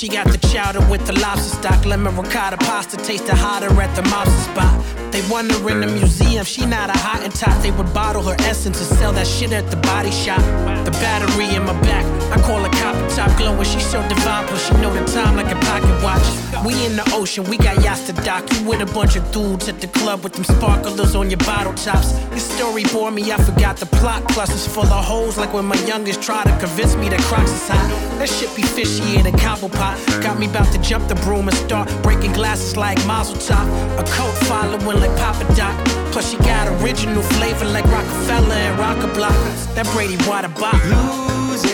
[0.00, 4.00] She got the chowder with the lobster stock, lemon ricotta pasta, tasted hotter at the
[4.08, 5.12] mobster spot.
[5.12, 7.60] They wonder in the museum, she not a hot and top.
[7.60, 10.40] They would bottle her essence and sell that shit at the body shop.
[10.86, 13.64] The battery in my back, I call her copper top glowing.
[13.64, 16.24] She so divine, plus she know the time like a pocket watch.
[16.64, 18.50] We in the ocean, we got yachts to dock.
[18.52, 21.74] You with a bunch of dudes at the club with them sparklers on your bottle
[21.74, 22.18] tops.
[22.30, 24.22] Your story bore me, I forgot the plot.
[24.28, 27.50] Plus it's full of holes, like when my youngest tried to convince me that Crocs
[27.50, 27.88] is hot.
[28.18, 29.89] That shit be fishy in a cobble pot.
[30.22, 33.66] Got me about to jump the broom and start breaking glasses like Mazel Tov.
[33.98, 35.74] A cult following like Papa Doc.
[36.12, 39.74] Plus she got original flavor like Rockefeller and Rockablock.
[39.74, 41.50] That Brady water bottle.
[41.50, 41.64] Lose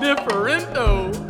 [0.00, 1.27] Differento.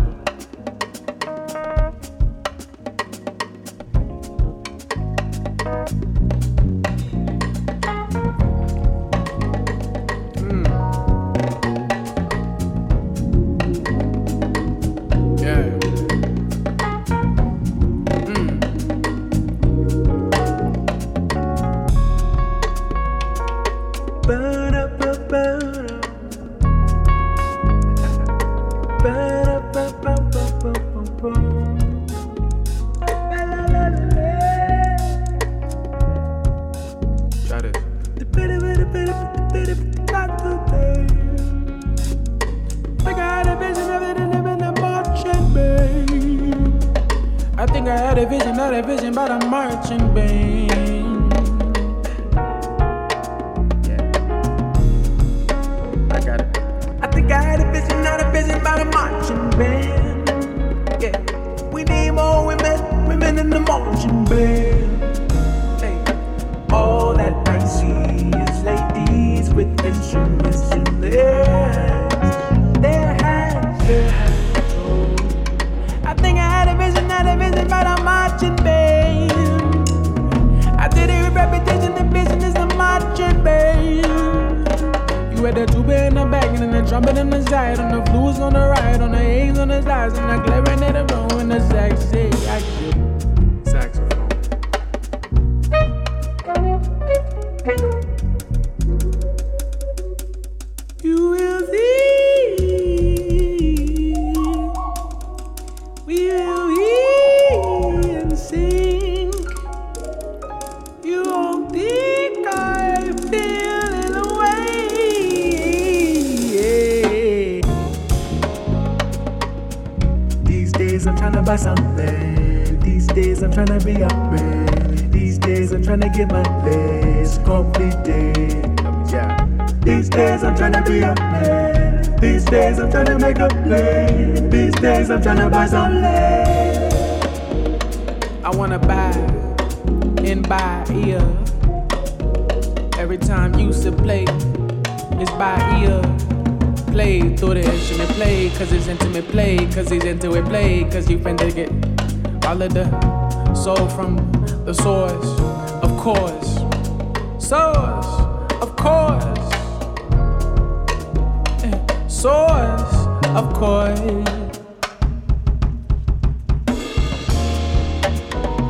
[163.39, 164.01] Of course.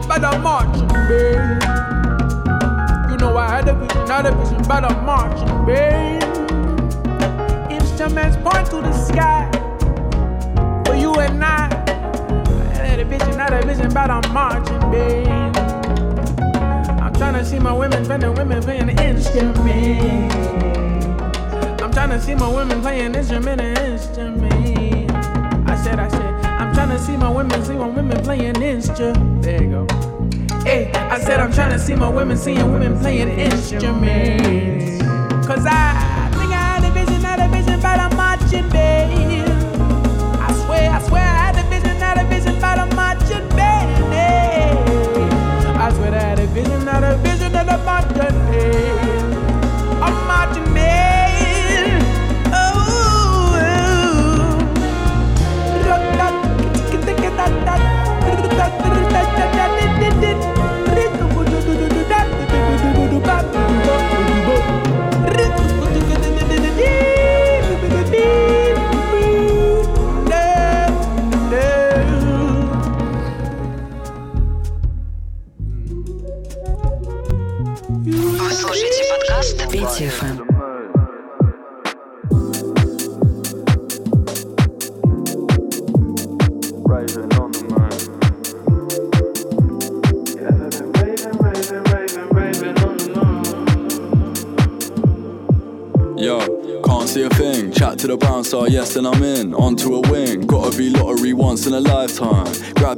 [0.06, 1.62] But I'm marching, babe.
[3.10, 6.22] You know I had a vision, not a vision, but I'm marching, babe.
[7.70, 9.48] Instruments point to the sky
[10.84, 11.68] for you and I.
[12.72, 15.56] I had a vision, not a vision, but I'm marching, babe.
[17.02, 20.32] I'm trying to see my women, spending women playing the instrument.
[21.80, 24.47] I'm trying to see my women playing instrument and instrument.
[25.88, 29.46] Said, I said, I'm I'm trying to see my women, see my women playing instruments.
[29.46, 29.86] There you go.
[30.64, 35.02] Hey, I said I'm trying to see my women, seeing women playing instruments.
[35.46, 38.14] Cause I think I had a vision, had a vision about a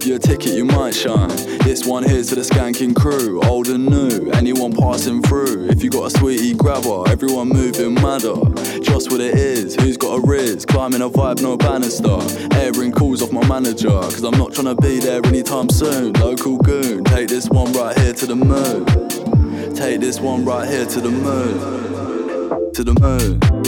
[0.00, 1.28] Grab your ticket, you might shine.
[1.58, 4.30] This one here's to the skanking crew, old and new.
[4.30, 5.68] Anyone passing through.
[5.68, 7.06] If you got a sweetie, grab her.
[7.06, 8.34] Everyone moving madder.
[8.80, 9.74] Just what it is.
[9.74, 10.64] Who's got a riz?
[10.64, 12.18] Climbing a vibe, no banister.
[12.56, 13.90] Airing calls off my manager.
[13.90, 16.14] Cause I'm not trying to be there anytime soon.
[16.14, 17.04] Local goon.
[17.04, 19.74] Take this one right here to the moon.
[19.74, 22.72] Take this one right here to the moon.
[22.72, 23.59] To the moon.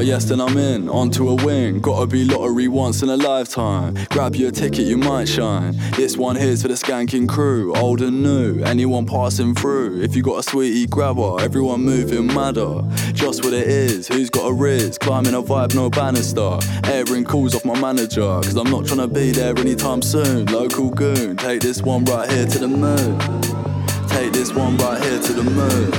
[0.00, 0.88] Yes, then I'm in.
[0.88, 1.80] Onto a wing.
[1.80, 3.96] Gotta be lottery once in a lifetime.
[4.10, 5.76] Grab your ticket, you might shine.
[5.96, 8.62] This one here's for the skanking crew, old and new.
[8.62, 10.00] Anyone passing through.
[10.00, 11.40] If you got a sweetie, grab her.
[11.40, 12.82] Everyone moving madder.
[13.12, 14.06] Just what it is.
[14.08, 14.96] Who's got a riz?
[14.96, 16.58] Climbing a vibe, no banister.
[16.84, 18.20] Airing calls off my manager.
[18.20, 20.46] Cause I'm not trying to be there anytime soon.
[20.46, 21.36] Local goon.
[21.36, 23.18] Take this one right here to the moon.
[24.08, 25.90] Take this one right here to the moon.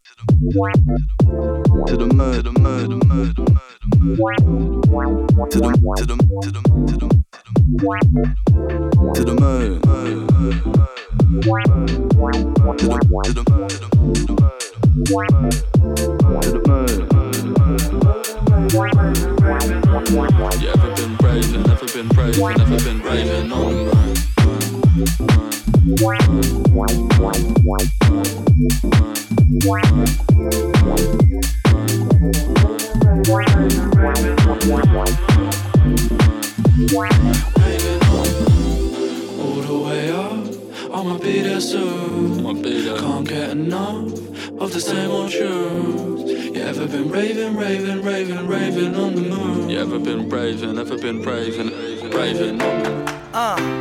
[20.94, 23.84] been raving, never been raving, never been raving on
[25.84, 26.53] the
[46.94, 49.68] been raving, raving, raving, raving on the moon?
[49.68, 51.70] You ever been raving, ever been raving,
[52.10, 53.08] raving on the moon.
[53.34, 53.73] Uh,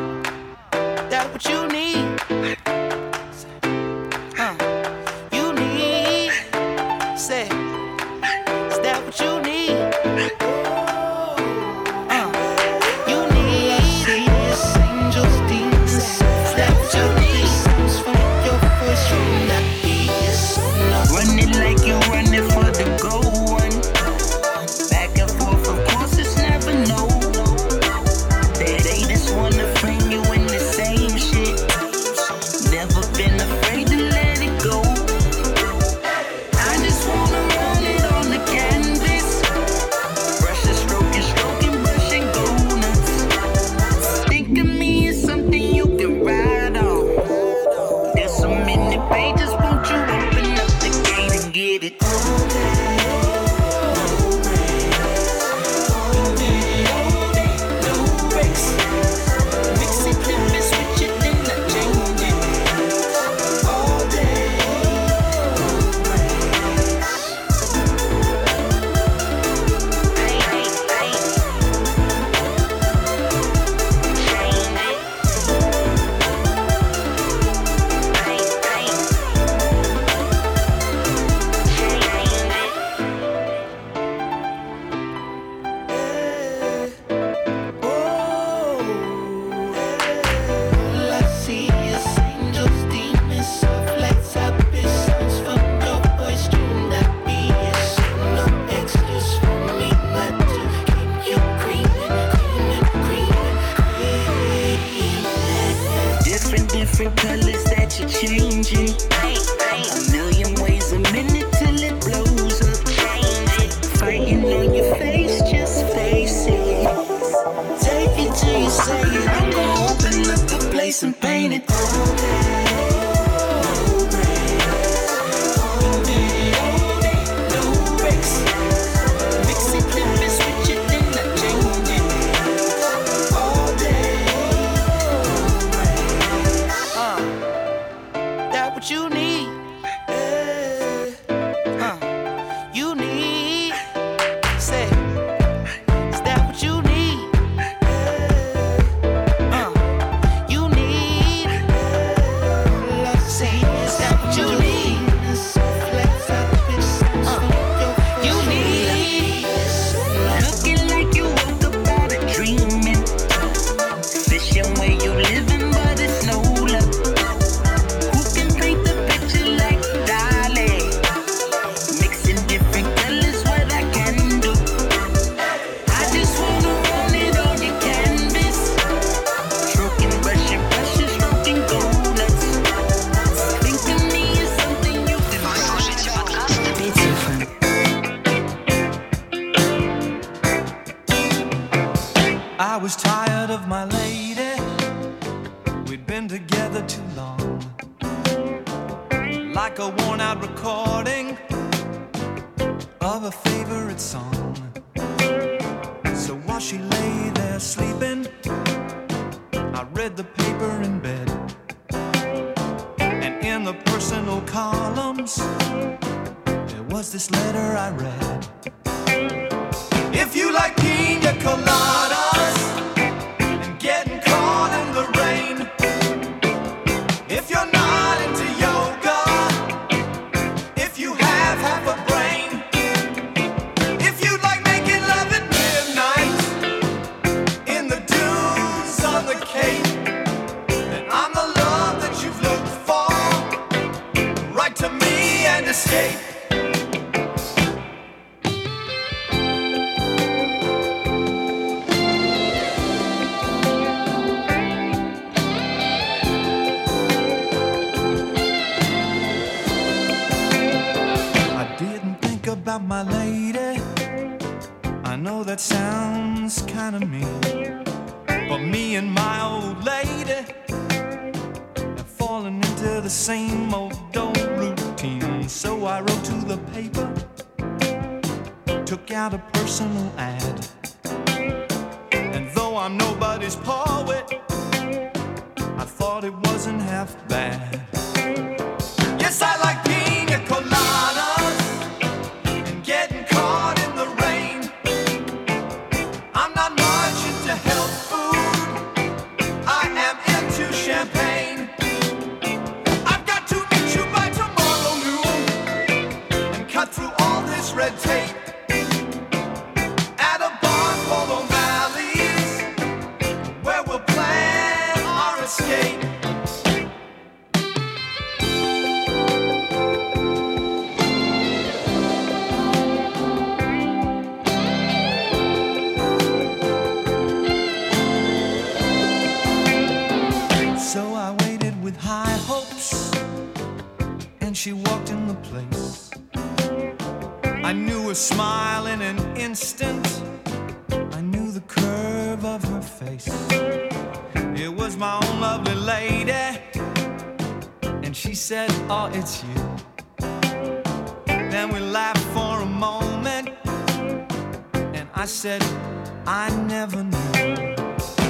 [356.26, 357.76] I never knew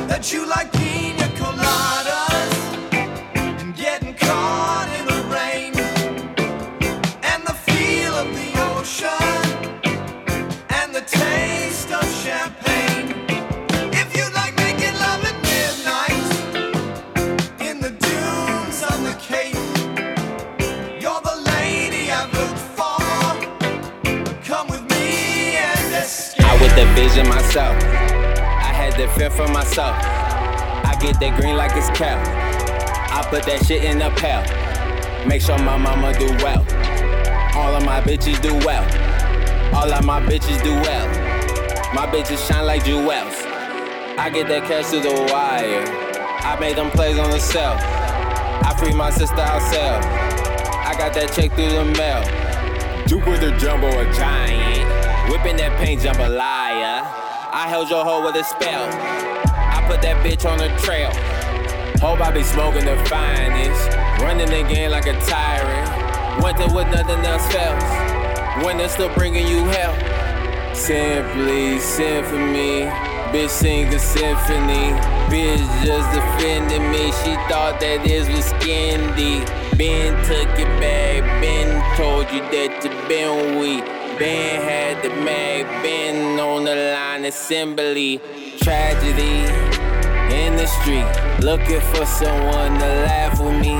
[0.07, 2.32] that you like pina colada.
[27.15, 27.77] In myself.
[27.83, 29.95] I had the fear for myself.
[30.83, 32.17] I get that green like it's cow.
[32.17, 34.41] I put that shit in a pail.
[35.27, 36.65] Make sure my mama do well.
[37.55, 38.81] All of my bitches do well.
[39.75, 41.07] All of my bitches do well.
[41.93, 43.05] My bitches shine like jewels.
[44.17, 45.85] I get that cash to the wire.
[46.41, 47.77] I made them plays on the cell.
[47.77, 50.03] I free my sister herself.
[50.03, 52.25] I got that check through the mail.
[53.05, 55.29] Do with the Jumbo, a giant.
[55.29, 56.62] Whipping that paint jump alive.
[57.55, 58.89] I held your hoe with a spell.
[58.89, 61.11] I put that bitch on the trail.
[62.01, 63.93] Hope I be smoking the finest.
[64.25, 66.03] Running the game like a tyrant.
[66.57, 68.65] There with nothing else fails.
[68.65, 69.93] When it's still bringing you hell.
[70.73, 72.89] Simply me.
[73.29, 74.97] Bitch sing a symphony.
[75.29, 77.13] Bitch just defended me.
[77.21, 79.45] She thought that this was skindy.
[79.77, 81.21] Ben took it back.
[81.39, 83.92] Ben told you that you been weak.
[84.19, 85.65] Ben had the mag.
[85.83, 88.21] Ben on the line assembly.
[88.59, 89.45] Tragedy
[90.33, 91.07] in the street.
[91.41, 93.75] Looking for someone to laugh with me.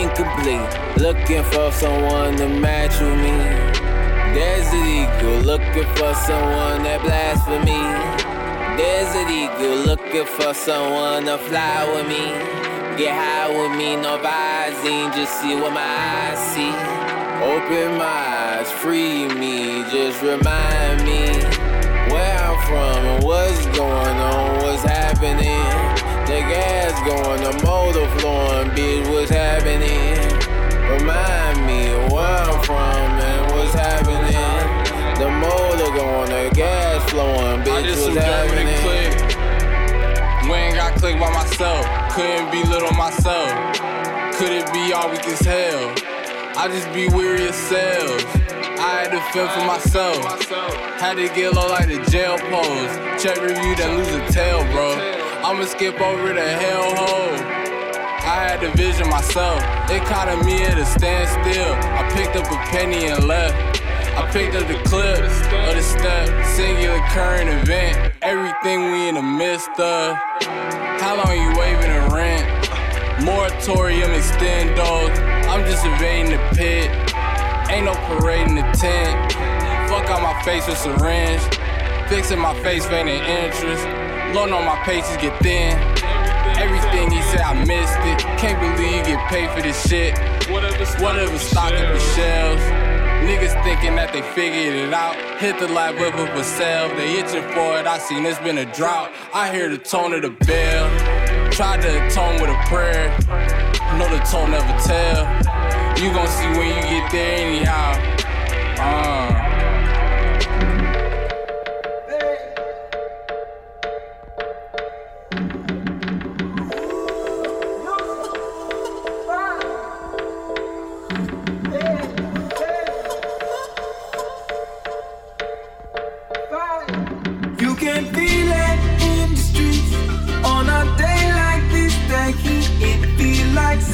[0.00, 0.70] Incomplete.
[0.98, 3.86] Looking for someone to match with me.
[4.36, 8.26] Desert Eagle, looking for someone that blasphemy.
[8.76, 12.56] Desert Eagle, looking for someone to fly with me.
[12.98, 17.05] Get high with me, no visine, just see what my eyes see.
[17.46, 21.28] Open my eyes, free me, just remind me
[22.10, 25.62] where I'm from and what's going on, what's happening.
[26.26, 30.18] The gas going, the motor flowing, bitch, what's happening?
[30.90, 35.22] Remind me where I'm from and what's happening.
[35.22, 38.74] The motor going, the gas flowing, bitch, what's happening?
[38.82, 40.50] click.
[40.50, 41.86] We ain't got click by myself.
[42.10, 43.78] Couldn't be little myself.
[44.34, 46.15] Could it be all weak as hell?
[46.56, 48.24] I just be weary of sales.
[48.80, 50.24] I had to fend for myself.
[50.96, 53.22] Had to get low like the jail pose.
[53.22, 54.96] Check review that lose a tail, bro.
[55.44, 57.36] I'ma skip over the hellhole.
[58.24, 59.60] I had to vision myself.
[59.90, 61.76] It caught me at a standstill.
[61.76, 63.82] I picked up a penny and left.
[64.16, 68.14] I picked up the clip of the step, singular current event.
[68.22, 70.16] Everything we in the midst of.
[71.04, 72.55] How long you waving a rent?
[73.24, 75.10] Moratorium extendos.
[75.48, 76.90] I'm just evading the pit.
[77.70, 79.32] Ain't no parade in the tent.
[79.88, 81.42] Fuck out my face with syringe.
[82.08, 83.84] Fixing my face, feigning interest.
[84.34, 85.78] Loan on my pages get thin.
[86.58, 88.18] Everything he said, I missed it.
[88.38, 90.18] Can't believe you get paid for this shit.
[90.50, 92.62] Whatever stocking the shelves.
[93.24, 95.16] Niggas thinking that they figured it out.
[95.40, 96.88] Hit the light with up a sale.
[96.96, 97.86] They itching for it.
[97.86, 99.10] I seen it's been a drought.
[99.32, 101.25] I hear the tone of the bell.
[101.56, 103.08] Tried to atone with a prayer.
[103.96, 105.24] Know the tone never tell.
[105.96, 107.92] You gon' see when you get there anyhow.
[108.78, 109.45] Uh.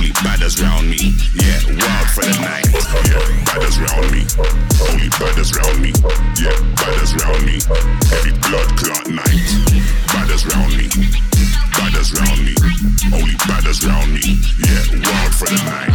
[0.00, 1.12] Only badders round me.
[1.36, 2.64] Yeah, wild for the night.
[3.04, 4.24] Yeah, badders round me.
[4.88, 5.92] Only badders round me.
[6.40, 7.60] Yeah, badders round me.
[8.08, 9.44] Heavy blood clot night.
[10.08, 10.88] Badders round me.
[11.76, 12.56] Badders round me.
[13.12, 14.40] Only badders round me.
[14.64, 15.92] Yeah, wild for the night.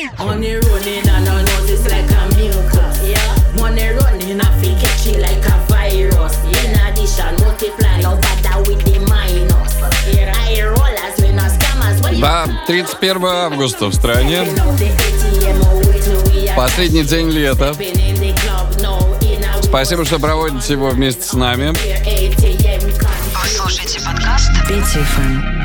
[0.00, 3.06] Money running and her nose is like a mucus.
[3.06, 3.60] Yeah.
[3.60, 6.36] Money running, I feel catch it like a virus.
[6.64, 9.76] In addition, multiply no bother with the minus.
[9.82, 12.18] I roll as when I scammers.
[12.18, 14.46] Да, 31 августа в стране.
[16.56, 17.74] Последний день лета.
[19.62, 21.74] Спасибо, что проводите его вместе с нами.
[21.74, 25.59] Вы слушаете подкаст «Петя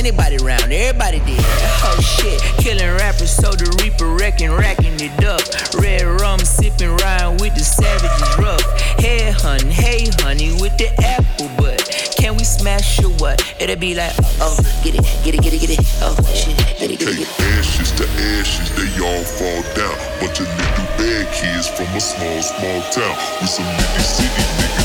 [0.00, 1.44] anybody round, everybody did.
[1.84, 5.44] Oh shit, killing rappers, so the Reaper wrecking, racking it up.
[5.76, 8.64] Red rum sipping, riding with the savages rough.
[8.96, 11.84] Hey honey, hey honey, with the apple butt.
[12.16, 13.44] Can we smash or what?
[13.60, 15.80] It'll be like, oh, get it, get it, get it, get it.
[16.00, 17.28] Oh shit, get it, get it,
[17.60, 18.08] ashes to
[18.40, 19.96] ashes, they all fall down.
[20.24, 24.79] Bunch of little bad kids from a small, small town with some niggas city niggas.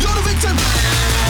[0.00, 1.25] You're the victim.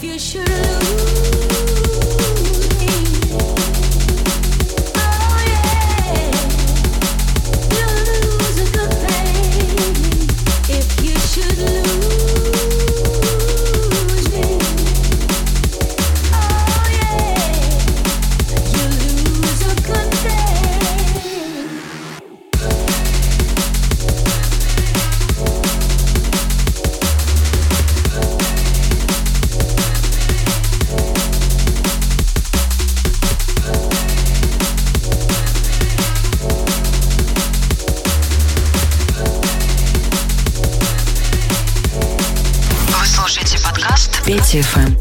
[0.00, 0.48] If you should.
[0.48, 1.97] lose
[44.47, 44.96] подкаст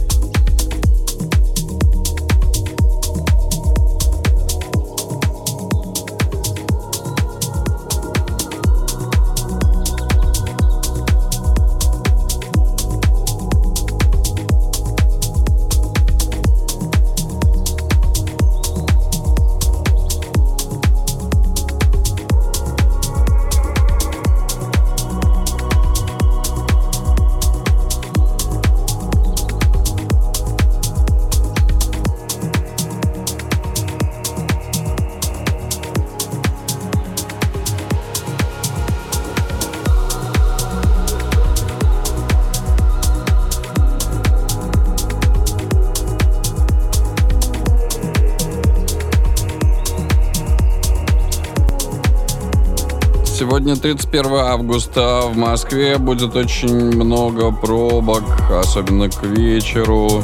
[53.67, 55.23] Сегодня 31 августа.
[55.25, 60.23] В Москве будет очень много пробок, особенно к вечеру.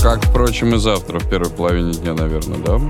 [0.00, 2.80] Как, впрочем, и завтра, в первой половине дня, наверное, да?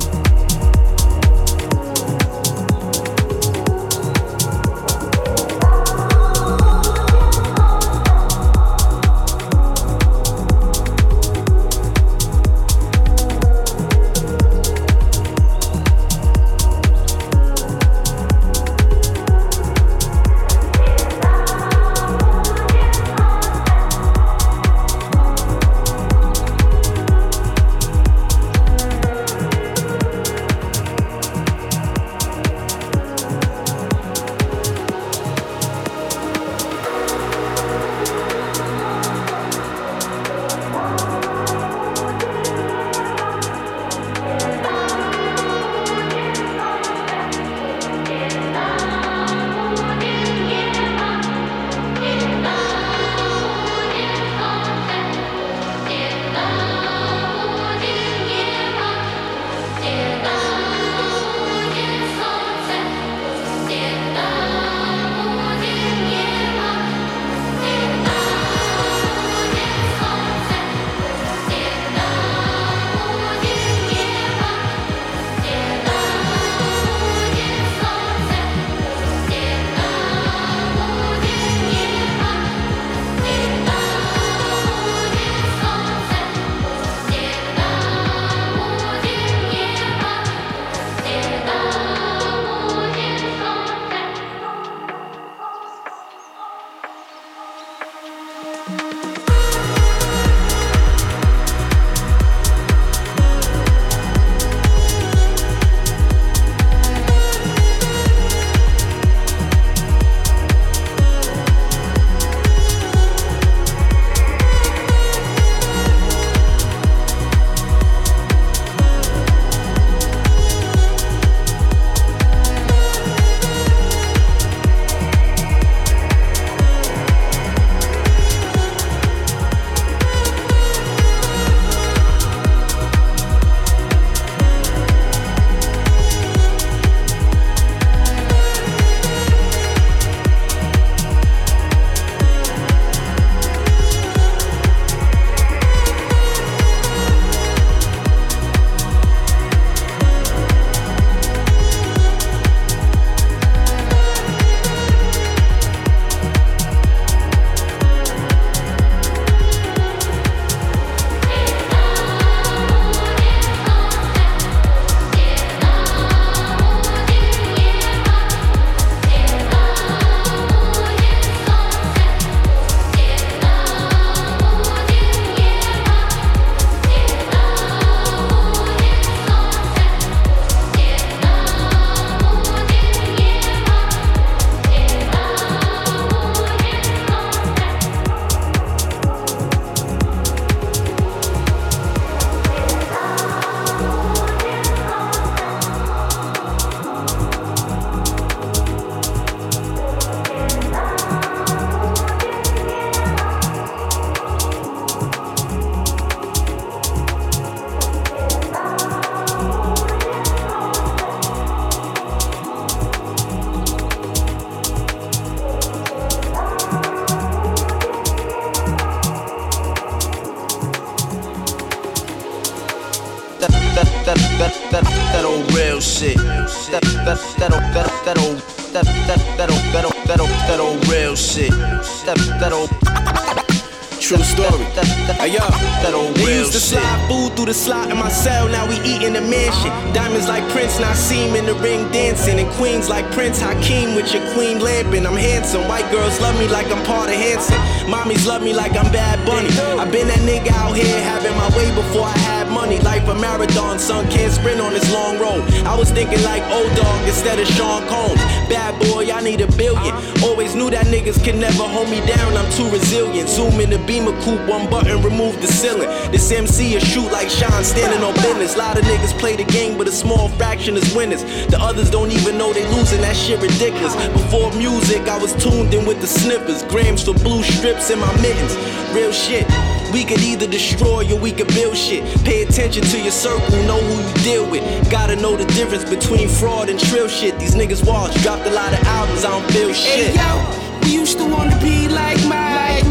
[237.53, 238.49] The slot in my cell.
[238.49, 239.71] Now we eat in the mansion.
[239.93, 240.79] Diamonds like Prince,
[241.11, 242.39] him in the ring dancing.
[242.39, 245.05] And queens like Prince Hakeem with your queen lamping.
[245.05, 245.69] I'm handsome.
[245.69, 247.57] White girls love me like I'm part of Hanson.
[247.93, 249.51] Mommies love me like I'm Bad Bunny.
[249.79, 252.79] i been that nigga out here having my way before I had money.
[252.81, 255.43] Life a marathon, son can't sprint on this long road.
[255.67, 258.23] I was thinking like old dog instead of Sean Combs.
[258.49, 259.93] Bad boy, I need a billion.
[260.23, 262.37] Always knew that niggas can never hold me down.
[262.37, 263.29] I'm too resilient.
[263.29, 265.91] Zoom in the beamer coupe, one button, remove the ceiling.
[266.13, 268.57] This MC is shoot like Sean standing on business.
[268.57, 271.23] Lot of niggas play the game, but a small fraction is winners.
[271.53, 273.01] The others don't even know they losing.
[273.01, 273.95] That shit ridiculous.
[274.21, 276.63] Before music, I was tuned in with the snippers.
[276.65, 278.55] Grams for blue strips in my mittens.
[278.95, 279.47] Real shit.
[279.93, 282.03] We could either destroy or we could build shit.
[282.25, 284.63] Pay attention to your circle, know who you deal with.
[284.91, 287.39] Gotta know the difference between fraud and trill shit.
[287.39, 290.17] These niggas watch, dropped a lot of albums, I don't feel shit.
[290.17, 292.89] Hey yo, we used to wanna be like Mike.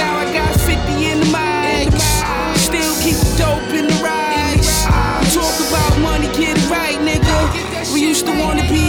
[0.00, 2.00] Now I got 50 in the mics.
[2.56, 4.84] Still keep the dope in the rice.
[5.36, 7.92] Talk about money, get it right, nigga.
[7.92, 8.81] We used to wanna be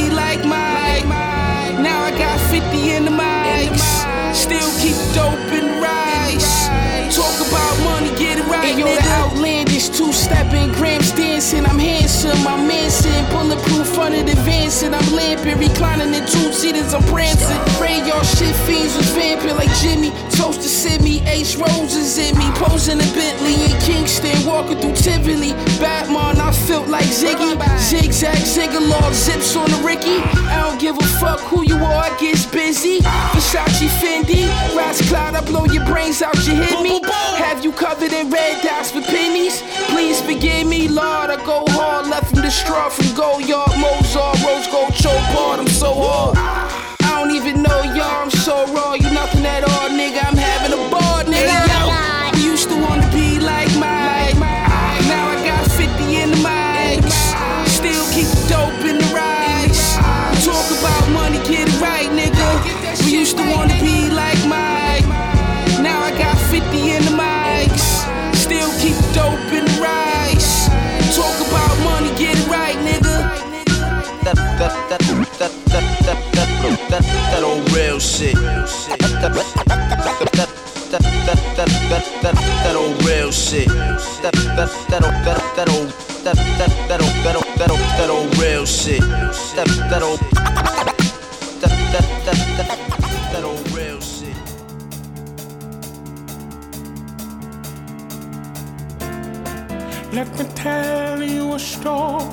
[10.14, 11.66] outlandish two-stepping, grams dancing.
[11.66, 14.94] I'm handsome, I'm mansing, bulletproof under the Vincent.
[14.94, 17.58] I'm lamping, reclining in two seaters, I'm prancing.
[17.80, 20.12] Radar shit fiends was vamping like Jimmy.
[20.36, 22.46] Toast to Sydney, Ace Roses in me.
[22.60, 25.54] Posing in Bentley in Kingston, walking through Tivoli.
[25.80, 27.56] Batman, I felt like Ziggy.
[27.80, 30.20] Zigzag, ziggalog, zips on the Ricky.
[30.52, 33.00] I don't give a fuck who you are, I get busy.
[33.32, 37.02] Versace Fendi, Rats Cloud, I blow your brains out, you hit me.
[37.38, 39.62] Have you covered in red dots for pennies?
[39.92, 41.30] Please forgive me, Lord.
[41.30, 45.62] I go hard, left the straw from Goyard, Mozart, Rose Gold, choke hard.
[45.62, 46.36] I'm so hard.
[46.38, 48.96] I don't even know y'all, I'm so raw.
[48.96, 50.28] You nothing at all, nigga.
[50.28, 50.33] I'm
[76.64, 78.36] That, that old real shit.
[78.36, 79.46] That, that,
[82.64, 83.68] that old real shit.
[83.68, 85.90] That that that old that that old
[86.24, 89.02] that that that old that old that old that old real shit.
[89.02, 92.84] That that old that that that that
[100.14, 102.24] Let me tell you a story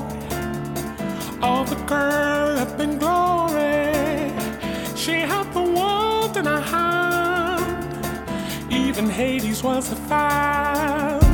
[1.43, 3.90] of a girl up in glory.
[5.11, 7.85] She had the world in her hand,
[8.71, 11.30] even Hades was a fan.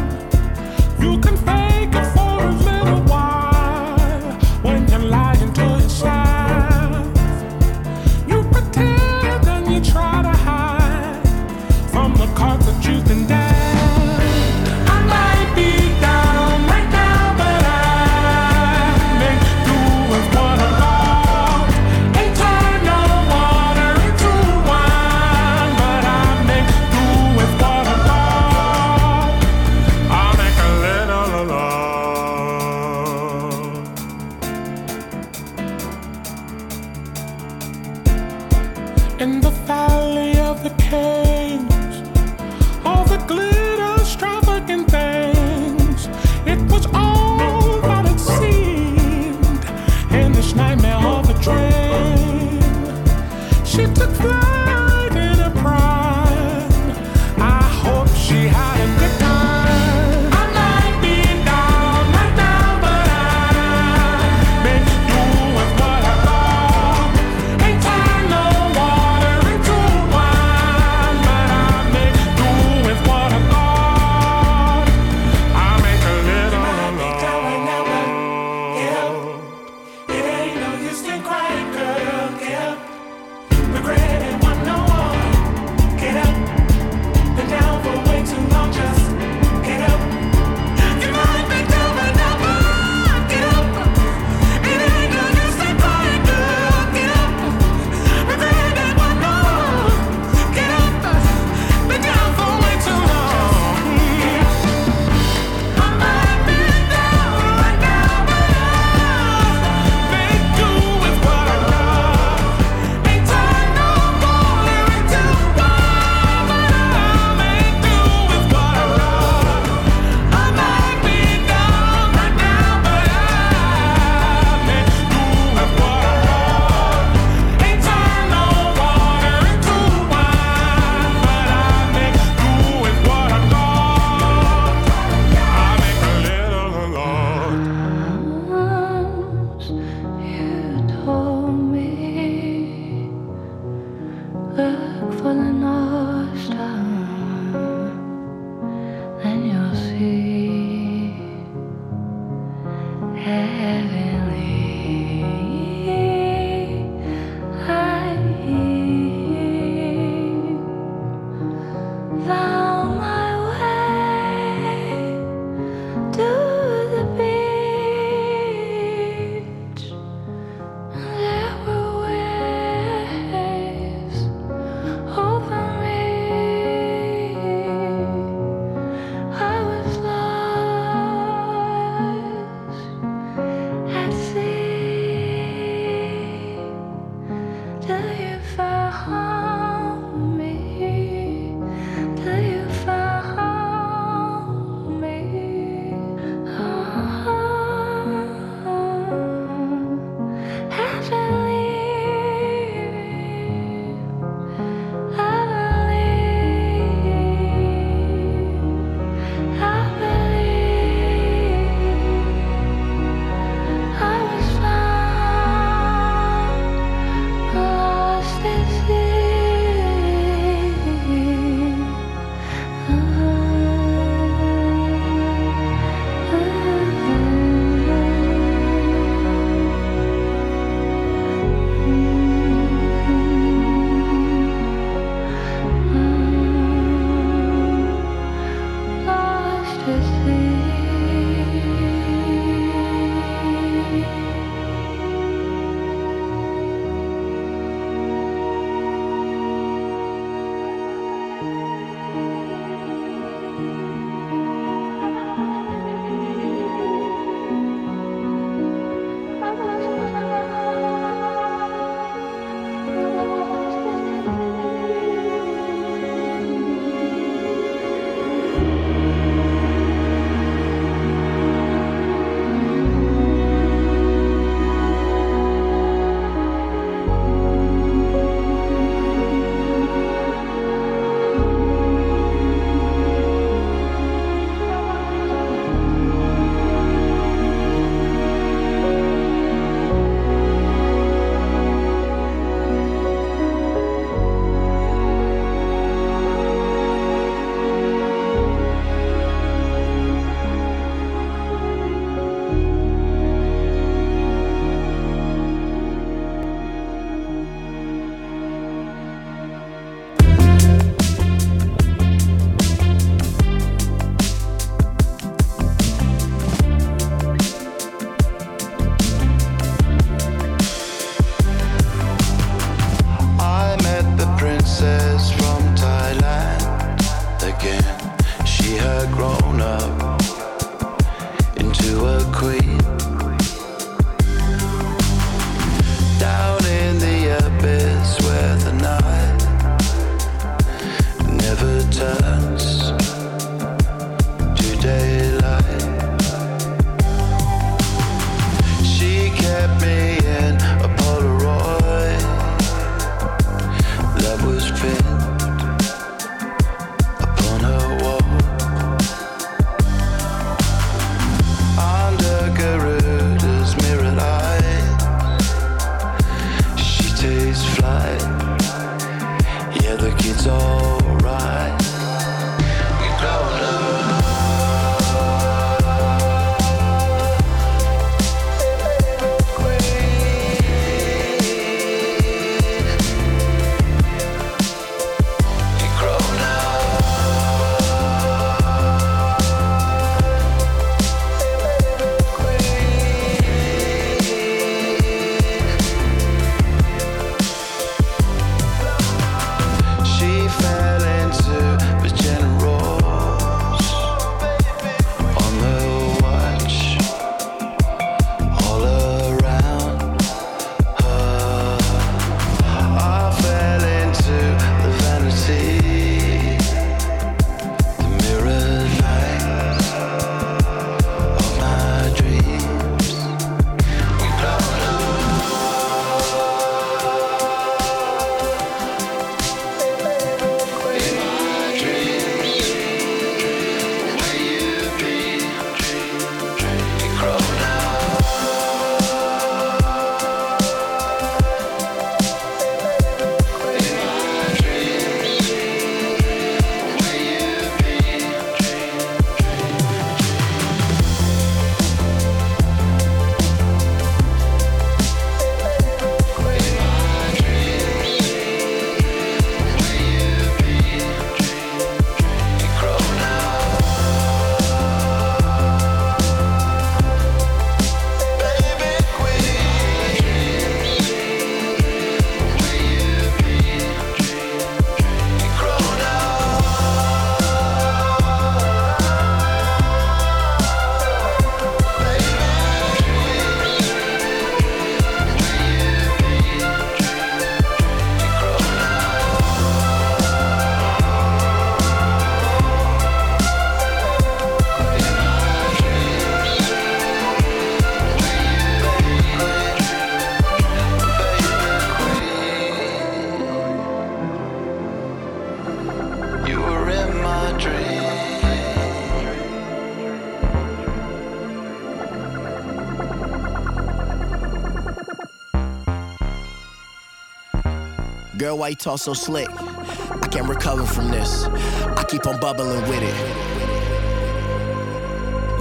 [518.57, 519.49] why you talk so slick.
[519.51, 521.45] I can't recover from this.
[521.45, 523.15] I keep on bubbling with it.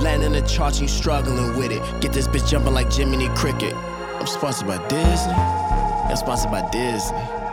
[0.02, 1.82] Landing the charts, you struggling with it.
[2.02, 3.74] Get this bitch jumping like Jiminy Cricket.
[3.76, 5.34] I'm sponsored by Disney.
[5.34, 7.45] I'm sponsored by Disney.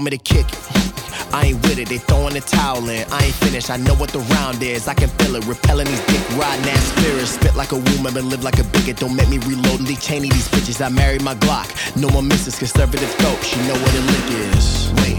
[0.00, 0.58] want me to kick it.
[1.32, 3.06] I ain't with it, they throwing the towel in.
[3.12, 4.88] I ain't finished, I know what the round is.
[4.88, 7.32] I can feel it, repelling these dick riding ass spirits.
[7.32, 8.96] Spit like a woman, but live like a bigot.
[8.96, 10.84] Don't make me reload and chaining these bitches.
[10.84, 11.68] I married my Glock.
[12.00, 13.42] No more misses, conservative dope.
[13.42, 14.90] She know what a lick is.
[14.96, 15.09] Wait.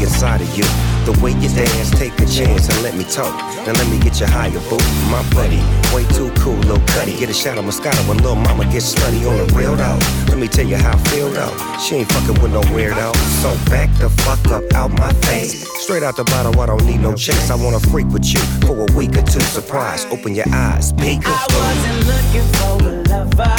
[0.00, 0.64] inside of you.
[1.06, 3.32] The way you dance, take a chance and let me talk.
[3.64, 4.78] Now let me get you higher, boo.
[5.10, 5.62] My buddy,
[5.94, 7.16] way too cool, little cutty.
[7.16, 9.98] Get a shot of Moscato when little mama gets slutty on the real though.
[10.28, 11.54] Let me tell you how I feel though.
[11.78, 13.14] She ain't fucking with no weirdo.
[13.42, 15.68] So back the fuck up out my face.
[15.82, 17.50] Straight out the bottle, I don't need no chase.
[17.50, 19.40] I wanna freak with you for a week or two.
[19.40, 21.22] Surprise, open your eyes, peek.
[21.24, 23.56] I wasn't looking for a lover,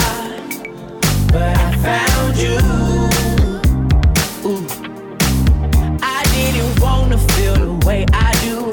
[1.32, 2.97] but I found you.
[7.88, 8.72] way I do,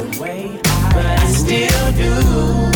[0.93, 2.74] but I still do.